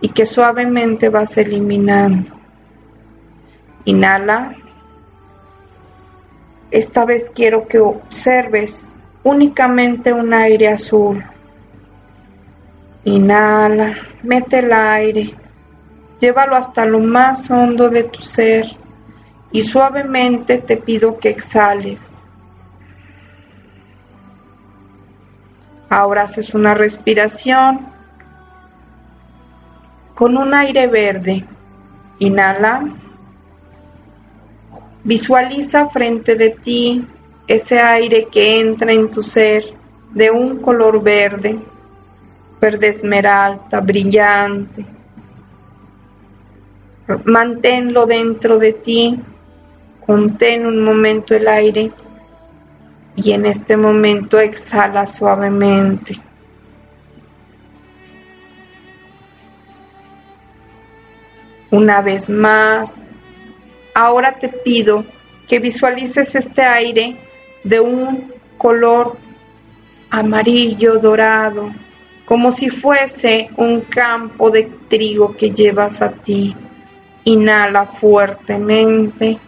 y 0.05 0.11
que 0.11 0.27
suavemente 0.27 1.09
vas 1.09 1.37
eliminando. 1.39 2.33
Inhala. 3.87 4.55
Esta 6.71 7.07
vez 7.07 7.31
quiero 7.35 7.67
que 7.67 7.79
observes 7.79 8.91
únicamente 9.25 10.13
un 10.13 10.33
aire 10.33 10.69
azul. 10.69 11.25
Inhala, 13.05 13.97
mete 14.23 14.61
el 14.61 14.73
aire, 14.73 15.35
llévalo 16.21 16.55
hasta 16.57 16.85
lo 16.85 17.01
más 17.01 17.51
hondo 17.51 17.91
de 17.91 18.05
tu 18.05 18.23
ser 18.23 18.67
y 19.51 19.63
suavemente 19.63 20.59
te 20.59 20.77
pido 20.77 21.19
que 21.19 21.31
exhales. 21.31 22.21
Ahora 25.91 26.23
haces 26.23 26.55
una 26.55 26.75
respiración 26.75 27.87
con 30.15 30.37
un 30.37 30.55
aire 30.55 30.87
verde. 30.87 31.45
Inhala. 32.19 32.89
Visualiza 35.05 35.89
frente 35.89 36.35
de 36.35 36.51
ti 36.51 37.07
ese 37.47 37.79
aire 37.79 38.27
que 38.31 38.61
entra 38.61 38.93
en 38.93 39.11
tu 39.11 39.21
ser 39.21 39.75
de 40.13 40.31
un 40.31 40.61
color 40.61 41.03
verde, 41.03 41.59
verde 42.61 42.89
esmeralda, 42.89 43.81
brillante. 43.81 44.87
Manténlo 47.25 48.07
dentro 48.07 48.59
de 48.59 48.73
ti, 48.73 49.21
contén 50.07 50.67
un 50.67 50.83
momento 50.83 51.35
el 51.35 51.47
aire 51.49 51.93
y 53.17 53.33
en 53.33 53.45
este 53.45 53.77
momento 53.77 54.39
exhala 54.39 55.07
suavemente. 55.07 56.21
Una 61.71 62.01
vez 62.01 62.31
más, 62.31 63.09
ahora 63.95 64.39
te 64.39 64.49
pido 64.49 65.05
que 65.49 65.59
visualices 65.59 66.35
este 66.35 66.63
aire 66.63 67.17
de 67.65 67.81
un 67.81 68.33
color 68.59 69.17
amarillo 70.11 70.99
dorado, 70.99 71.73
como 72.25 72.53
si 72.53 72.71
fuese 72.71 73.51
un 73.57 73.81
campo 73.81 74.51
de 74.51 74.65
trigo 74.89 75.37
que 75.37 75.51
llevas 75.51 76.01
a 76.01 76.11
ti. 76.13 76.55
Inhala 77.25 77.87
fuertemente, 77.87 79.39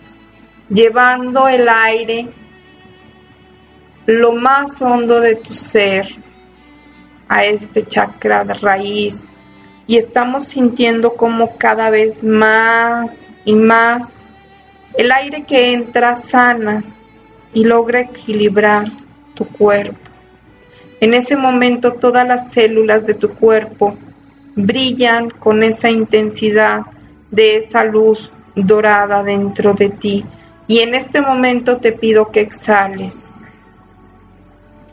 llevando 0.69 1.47
el 1.47 1.69
aire 1.69 2.27
lo 4.07 4.33
más 4.33 4.81
hondo 4.81 5.21
de 5.21 5.37
tu 5.37 5.53
ser 5.53 6.09
a 7.29 7.45
este 7.45 7.83
chakra 7.87 8.45
de 8.45 8.55
raíz 8.55 9.29
y 9.87 9.97
estamos 9.99 10.45
sintiendo 10.45 11.15
como 11.17 11.57
cada 11.59 11.91
vez 11.91 12.25
más 12.25 13.21
y 13.45 13.53
más 13.53 14.21
el 14.97 15.13
aire 15.13 15.45
que 15.45 15.73
entra 15.73 16.17
sana 16.17 16.96
y 17.57 17.65
logra 17.65 18.01
equilibrar 18.01 18.93
tu 19.33 19.47
cuerpo. 19.47 19.97
En 21.01 21.15
ese 21.15 21.37
momento 21.37 21.95
todas 21.95 22.29
las 22.29 22.53
células 22.53 23.07
de 23.07 23.15
tu 23.15 23.31
cuerpo 23.31 23.97
brillan 24.55 25.31
con 25.31 25.63
esa 25.63 25.89
intensidad 25.89 26.83
de 27.31 27.57
esa 27.57 27.83
luz 27.83 28.31
dorada 28.55 29.23
dentro 29.23 29.73
de 29.73 29.89
ti. 29.89 30.27
Y 30.67 30.81
en 30.81 30.95
este 30.95 31.23
momento 31.23 31.79
te 31.79 31.93
pido 31.93 32.31
que 32.31 32.43
exhales. 32.43 33.27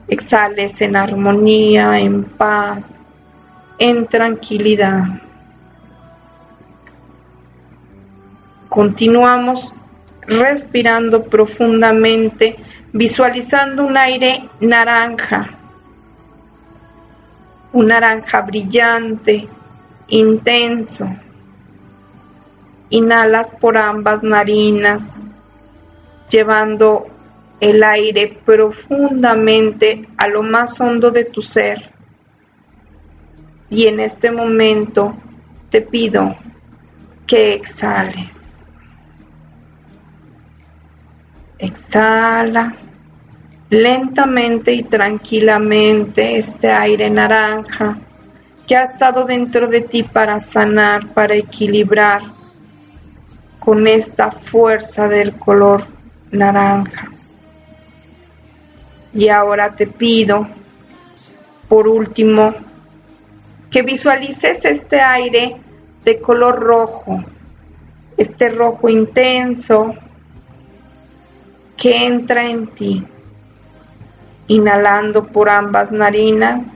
Exhales 0.08 0.80
en 0.80 0.96
armonía, 0.96 2.00
en 2.00 2.24
paz, 2.24 3.02
en 3.78 4.08
tranquilidad. 4.08 5.04
Continuamos 8.70 9.74
respirando 10.28 11.24
profundamente, 11.24 12.56
visualizando 12.92 13.86
un 13.86 13.98
aire 13.98 14.50
naranja, 14.60 15.50
un 17.72 17.88
naranja 17.88 18.42
brillante, 18.42 19.48
intenso. 20.08 21.08
Inhalas 22.90 23.56
por 23.60 23.76
ambas 23.76 24.22
narinas, 24.22 25.16
llevando 26.30 27.08
el 27.60 27.84
aire 27.84 28.38
profundamente 28.46 30.08
a 30.18 30.28
lo 30.28 30.44
más 30.44 30.80
hondo 30.80 31.10
de 31.10 31.26
tu 31.26 31.42
ser 31.42 31.94
y 33.74 33.88
en 33.88 34.00
este 34.00 34.30
momento 34.30 35.16
te 35.72 35.82
pido 35.82 36.36
que 37.26 37.56
exhales. 37.56 38.43
Exhala 41.58 42.76
lentamente 43.70 44.72
y 44.74 44.84
tranquilamente 44.84 46.38
este 46.38 46.72
aire 46.72 47.10
naranja 47.10 47.98
que 48.68 48.76
ha 48.76 48.84
estado 48.84 49.26
dentro 49.26 49.68
de 49.68 49.82
ti 49.82 50.04
para 50.04 50.40
sanar, 50.40 51.08
para 51.14 51.36
equilibrar 51.36 52.22
con 53.60 53.88
esta 53.88 54.30
fuerza 54.30 55.08
del 55.08 55.38
color 55.40 55.86
naranja. 56.32 57.12
Y 59.14 59.30
ahora 59.30 59.76
te 59.76 59.88
pido, 59.88 60.48
por 61.68 61.88
último, 61.88 62.54
que 63.72 63.82
visualices 63.82 64.66
este 64.66 65.02
aire 65.02 65.58
de 66.06 66.20
color 66.20 66.60
rojo, 66.60 67.24
este 68.18 68.50
rojo 68.50 68.88
intenso 68.88 69.96
que 71.84 72.06
entra 72.06 72.50
en 72.50 72.68
ti, 72.68 73.06
inhalando 74.48 75.28
por 75.28 75.50
ambas 75.50 75.92
narinas 75.92 76.76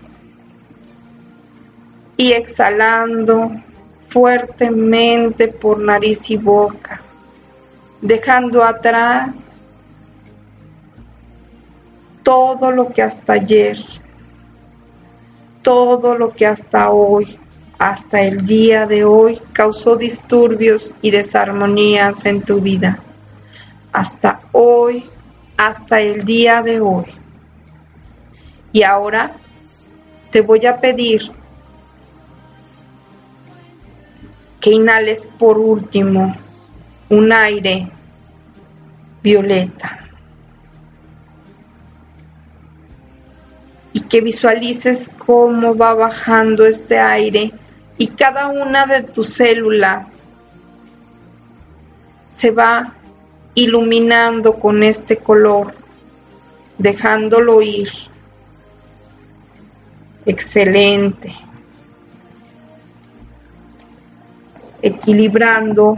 y 2.17 2.33
exhalando 2.33 3.51
fuertemente 4.09 5.47
por 5.47 5.79
nariz 5.79 6.29
y 6.29 6.35
boca, 6.35 6.99
dejando 8.01 8.65
atrás 8.65 9.53
todo 12.21 12.71
lo 12.71 12.91
que 12.91 13.01
hasta 13.01 13.31
ayer 13.31 13.77
todo 15.61 16.15
lo 16.15 16.33
que 16.33 16.45
hasta 16.45 16.89
hoy, 16.89 17.39
hasta 17.79 18.23
el 18.23 18.45
día 18.45 18.87
de 18.87 19.05
hoy, 19.05 19.39
causó 19.53 19.95
disturbios 19.95 20.93
y 21.01 21.11
desarmonías 21.11 22.25
en 22.25 22.41
tu 22.41 22.59
vida. 22.59 23.01
Hasta 23.97 24.41
hoy, 24.51 25.09
hasta 25.57 25.99
el 25.99 26.23
día 26.23 26.61
de 26.61 26.79
hoy. 26.79 27.05
Y 28.71 28.83
ahora 28.83 29.31
te 30.29 30.41
voy 30.41 30.63
a 30.67 30.79
pedir 30.79 31.31
que 34.61 34.69
inhales 34.69 35.27
por 35.39 35.57
último 35.57 36.35
un 37.09 37.33
aire 37.33 37.89
violeta. 39.23 40.03
y 43.93 44.01
que 44.01 44.21
visualices 44.21 45.09
cómo 45.25 45.75
va 45.75 45.95
bajando 45.95 46.67
este 46.67 46.99
aire 46.99 47.51
y 47.97 48.05
cada 48.05 48.49
una 48.49 48.85
de 48.85 49.01
tus 49.01 49.29
células 49.29 50.13
se 52.29 52.51
va 52.51 52.96
iluminando 53.57 54.53
con 54.59 54.83
este 54.83 55.17
color, 55.17 55.73
dejándolo 56.77 57.59
ir. 57.63 57.89
Excelente. 60.27 61.35
Equilibrando 64.79 65.97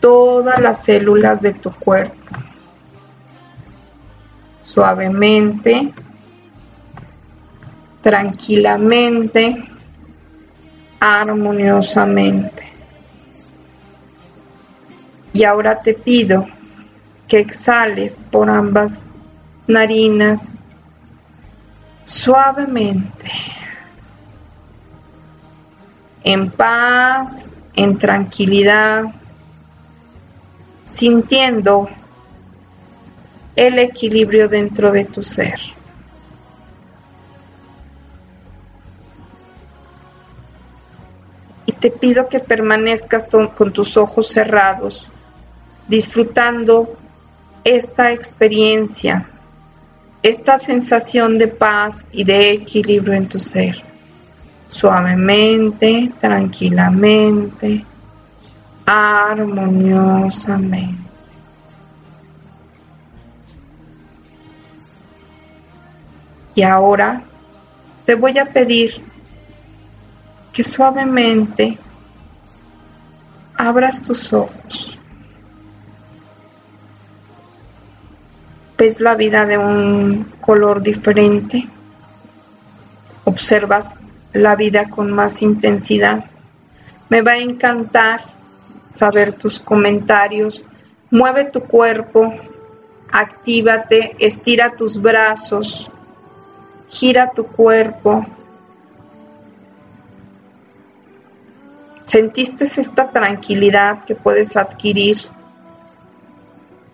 todas 0.00 0.58
las 0.58 0.82
células 0.82 1.40
de 1.40 1.52
tu 1.52 1.70
cuerpo. 1.70 2.16
Suavemente, 4.60 5.92
tranquilamente, 8.02 9.68
armoniosamente. 10.98 12.69
Y 15.32 15.44
ahora 15.44 15.80
te 15.82 15.94
pido 15.94 16.46
que 17.28 17.38
exhales 17.38 18.24
por 18.30 18.50
ambas 18.50 19.04
narinas 19.68 20.42
suavemente, 22.02 23.30
en 26.24 26.50
paz, 26.50 27.52
en 27.76 27.96
tranquilidad, 27.98 29.04
sintiendo 30.82 31.88
el 33.54 33.78
equilibrio 33.78 34.48
dentro 34.48 34.90
de 34.90 35.04
tu 35.04 35.22
ser. 35.22 35.60
Y 41.66 41.72
te 41.72 41.92
pido 41.92 42.28
que 42.28 42.40
permanezcas 42.40 43.26
con 43.54 43.72
tus 43.72 43.96
ojos 43.96 44.28
cerrados 44.28 45.08
disfrutando 45.90 46.96
esta 47.64 48.12
experiencia, 48.12 49.26
esta 50.22 50.60
sensación 50.60 51.36
de 51.36 51.48
paz 51.48 52.06
y 52.12 52.22
de 52.22 52.52
equilibrio 52.52 53.14
en 53.14 53.28
tu 53.28 53.40
ser. 53.40 53.82
Suavemente, 54.68 56.12
tranquilamente, 56.20 57.84
armoniosamente. 58.86 61.10
Y 66.54 66.62
ahora 66.62 67.24
te 68.06 68.14
voy 68.14 68.38
a 68.38 68.44
pedir 68.44 69.02
que 70.52 70.62
suavemente 70.62 71.76
abras 73.56 74.00
tus 74.00 74.32
ojos. 74.32 74.99
Ves 78.80 78.98
la 78.98 79.14
vida 79.14 79.44
de 79.44 79.58
un 79.58 80.24
color 80.40 80.80
diferente, 80.80 81.68
observas 83.24 84.00
la 84.32 84.56
vida 84.56 84.88
con 84.88 85.12
más 85.12 85.42
intensidad. 85.42 86.24
Me 87.10 87.20
va 87.20 87.32
a 87.32 87.38
encantar 87.38 88.24
saber 88.88 89.34
tus 89.34 89.60
comentarios. 89.60 90.64
Mueve 91.10 91.44
tu 91.44 91.60
cuerpo, 91.60 92.32
actívate, 93.12 94.16
estira 94.18 94.74
tus 94.74 94.98
brazos, 94.98 95.90
gira 96.88 97.32
tu 97.32 97.44
cuerpo. 97.44 98.24
¿Sentiste 102.06 102.64
esta 102.64 103.10
tranquilidad 103.10 104.04
que 104.06 104.14
puedes 104.14 104.56
adquirir 104.56 105.18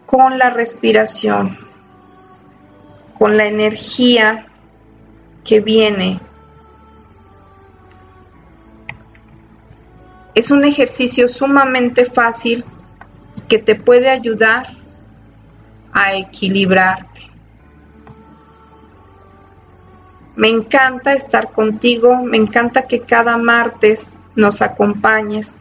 con 0.05 0.37
la 0.37 0.51
respiración? 0.51 1.66
Con 3.19 3.37
la 3.37 3.47
energía 3.47 4.47
que 5.45 5.61
viene. 5.61 6.21
Es 10.35 10.51
un 10.51 10.65
ejercicio 10.65 11.29
sumamente 11.29 12.05
fácil 12.05 12.65
que 13.49 13.59
te 13.59 13.75
puede 13.75 14.11
ayudar 14.11 14.77
a 15.93 16.15
equilibrarte. 16.15 17.31
Me 20.35 20.49
encanta 20.49 21.15
estar 21.15 21.53
contigo, 21.53 22.17
me 22.17 22.37
encanta 22.37 22.87
que 22.87 23.01
cada 23.01 23.39
martes 23.39 24.13
nos 24.35 24.61
acompañes 24.61 25.57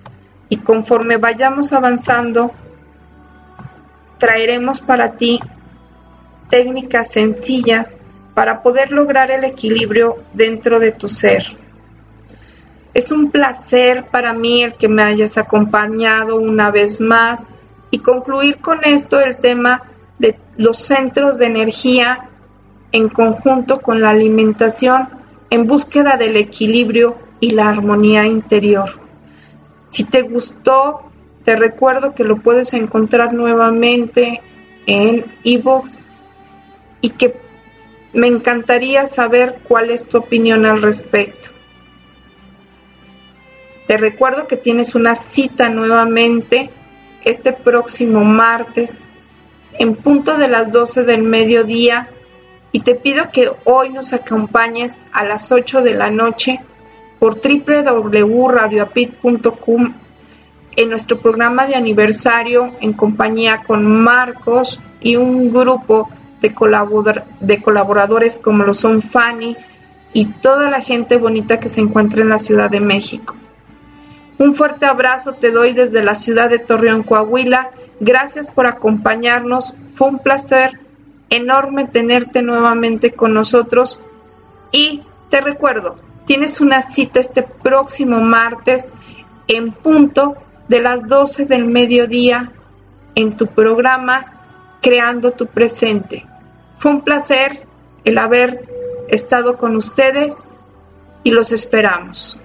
y 0.49 0.57
conforme 0.57 1.15
vayamos 1.15 1.71
avanzando, 1.71 2.51
traeremos 4.17 4.81
para 4.81 5.13
ti 5.13 5.39
técnicas 6.49 7.11
sencillas 7.11 7.97
para 8.33 8.61
poder 8.61 8.91
lograr 8.91 9.31
el 9.31 9.43
equilibrio 9.43 10.17
dentro 10.33 10.79
de 10.79 10.91
tu 10.91 11.07
ser. 11.07 11.57
Es 12.93 13.11
un 13.11 13.31
placer 13.31 14.05
para 14.09 14.33
mí 14.33 14.63
el 14.63 14.75
que 14.75 14.87
me 14.87 15.03
hayas 15.03 15.37
acompañado 15.37 16.37
una 16.37 16.71
vez 16.71 17.01
más 17.01 17.47
y 17.91 17.99
concluir 17.99 18.59
con 18.59 18.83
esto 18.83 19.19
el 19.19 19.37
tema 19.37 19.83
de 20.19 20.37
los 20.57 20.77
centros 20.77 21.37
de 21.37 21.47
energía 21.47 22.29
en 22.91 23.09
conjunto 23.09 23.81
con 23.81 24.01
la 24.01 24.11
alimentación 24.11 25.09
en 25.49 25.67
búsqueda 25.67 26.15
del 26.17 26.37
equilibrio 26.37 27.17
y 27.39 27.51
la 27.51 27.67
armonía 27.67 28.25
interior. 28.25 28.99
Si 29.89 30.03
te 30.05 30.21
gustó, 30.21 31.11
te 31.43 31.55
recuerdo 31.55 32.15
que 32.15 32.23
lo 32.23 32.37
puedes 32.37 32.73
encontrar 32.73 33.33
nuevamente 33.33 34.41
en 34.87 35.25
ebooks 35.43 35.99
y 37.05 37.11
que 37.11 37.35
me 38.13 38.25
encantaría 38.25 39.05
saber 39.05 39.59
cuál 39.67 39.91
es 39.91 40.09
tu 40.09 40.17
opinión 40.17 40.65
al 40.65 40.81
respecto. 40.81 41.49
Te 43.85 43.97
recuerdo 43.97 44.47
que 44.47 44.57
tienes 44.57 44.95
una 44.95 45.13
cita 45.13 45.69
nuevamente 45.69 46.71
este 47.23 47.53
próximo 47.53 48.23
martes 48.23 48.97
en 49.77 49.95
punto 49.95 50.39
de 50.39 50.47
las 50.47 50.71
12 50.71 51.03
del 51.03 51.21
mediodía 51.21 52.09
y 52.71 52.79
te 52.79 52.95
pido 52.95 53.29
que 53.31 53.51
hoy 53.65 53.89
nos 53.89 54.13
acompañes 54.13 55.03
a 55.11 55.23
las 55.23 55.51
8 55.51 55.83
de 55.83 55.93
la 55.93 56.09
noche 56.09 56.59
por 57.19 57.39
www.radioapit.com 57.39 59.93
en 60.75 60.89
nuestro 60.89 61.19
programa 61.19 61.67
de 61.67 61.75
aniversario 61.75 62.71
en 62.81 62.93
compañía 62.93 63.61
con 63.61 63.85
Marcos 63.85 64.81
y 65.01 65.17
un 65.17 65.53
grupo 65.53 66.09
de, 66.49 67.23
de 67.39 67.61
colaboradores 67.61 68.37
como 68.37 68.63
lo 68.63 68.73
son 68.73 69.01
Fanny 69.01 69.55
y 70.13 70.25
toda 70.25 70.69
la 70.69 70.81
gente 70.81 71.17
bonita 71.17 71.59
que 71.59 71.69
se 71.69 71.81
encuentra 71.81 72.21
en 72.21 72.29
la 72.29 72.39
Ciudad 72.39 72.69
de 72.69 72.79
México. 72.79 73.35
Un 74.37 74.53
fuerte 74.53 74.85
abrazo 74.85 75.33
te 75.33 75.51
doy 75.51 75.73
desde 75.73 76.03
la 76.03 76.15
ciudad 76.15 76.49
de 76.49 76.59
Torreón, 76.59 77.03
Coahuila. 77.03 77.71
Gracias 77.99 78.49
por 78.49 78.65
acompañarnos. 78.65 79.75
Fue 79.93 80.09
un 80.09 80.19
placer 80.19 80.79
enorme 81.29 81.85
tenerte 81.85 82.41
nuevamente 82.41 83.11
con 83.11 83.33
nosotros. 83.33 84.01
Y 84.71 85.03
te 85.29 85.39
recuerdo, 85.39 85.97
tienes 86.25 86.59
una 86.59 86.81
cita 86.81 87.19
este 87.19 87.43
próximo 87.43 88.19
martes 88.19 88.91
en 89.47 89.71
punto 89.71 90.35
de 90.67 90.81
las 90.81 91.07
12 91.07 91.45
del 91.45 91.65
mediodía 91.65 92.51
en 93.15 93.37
tu 93.37 93.47
programa 93.47 94.33
Creando 94.81 95.31
tu 95.31 95.47
Presente. 95.47 96.25
Fue 96.85 96.93
un 96.93 97.01
placer 97.01 97.65
el 98.03 98.19
haber 98.19 98.69
estado 99.07 99.57
con 99.57 99.75
ustedes 99.75 100.43
y 101.23 101.31
los 101.31 101.51
esperamos. 101.51 102.39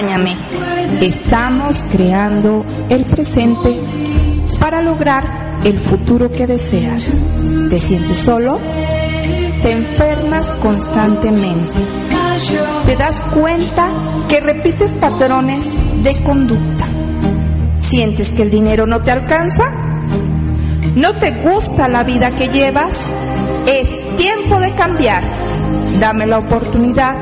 Acompáñame. 0.00 0.34
Estamos 1.02 1.84
creando 1.92 2.64
el 2.88 3.04
presente 3.04 3.78
para 4.58 4.80
lograr 4.80 5.60
el 5.62 5.78
futuro 5.78 6.32
que 6.32 6.46
deseas. 6.46 7.04
¿Te 7.68 7.78
sientes 7.78 8.18
solo? 8.20 8.58
¿Te 9.62 9.72
enfermas 9.72 10.46
constantemente? 10.62 11.74
te 12.86 12.96
das 12.96 13.20
cuenta 13.34 13.92
que 14.26 14.40
repites 14.40 14.94
patrones 14.94 15.66
de 16.02 16.22
conducta. 16.22 16.86
¿Sientes 17.80 18.32
que 18.32 18.42
el 18.42 18.50
dinero 18.50 18.86
no 18.86 19.02
te 19.02 19.10
alcanza? 19.10 19.70
¿No 20.94 21.14
te 21.16 21.32
gusta 21.32 21.88
la 21.88 22.04
vida 22.04 22.30
que 22.30 22.48
llevas? 22.48 22.92
Es 23.66 24.16
tiempo 24.16 24.58
de 24.60 24.72
cambiar. 24.72 25.22
Dame 26.00 26.26
la 26.26 26.38
oportunidad 26.38 27.16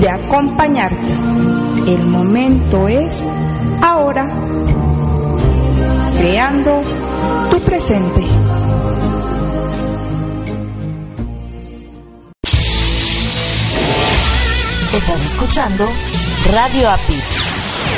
de 0.00 0.08
acompañarte. 0.08 1.33
El 1.86 2.02
momento 2.06 2.88
es 2.88 3.14
ahora. 3.82 4.26
Creando 6.16 6.82
tu 7.50 7.60
presente. 7.60 8.22
Estás 14.94 15.20
escuchando 15.26 15.86
Radio 16.50 16.88
API, 16.88 17.20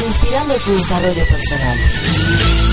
inspirando 0.05 0.55
tu 0.57 0.73
desarrollo 0.73 1.25
personal. 1.29 2.66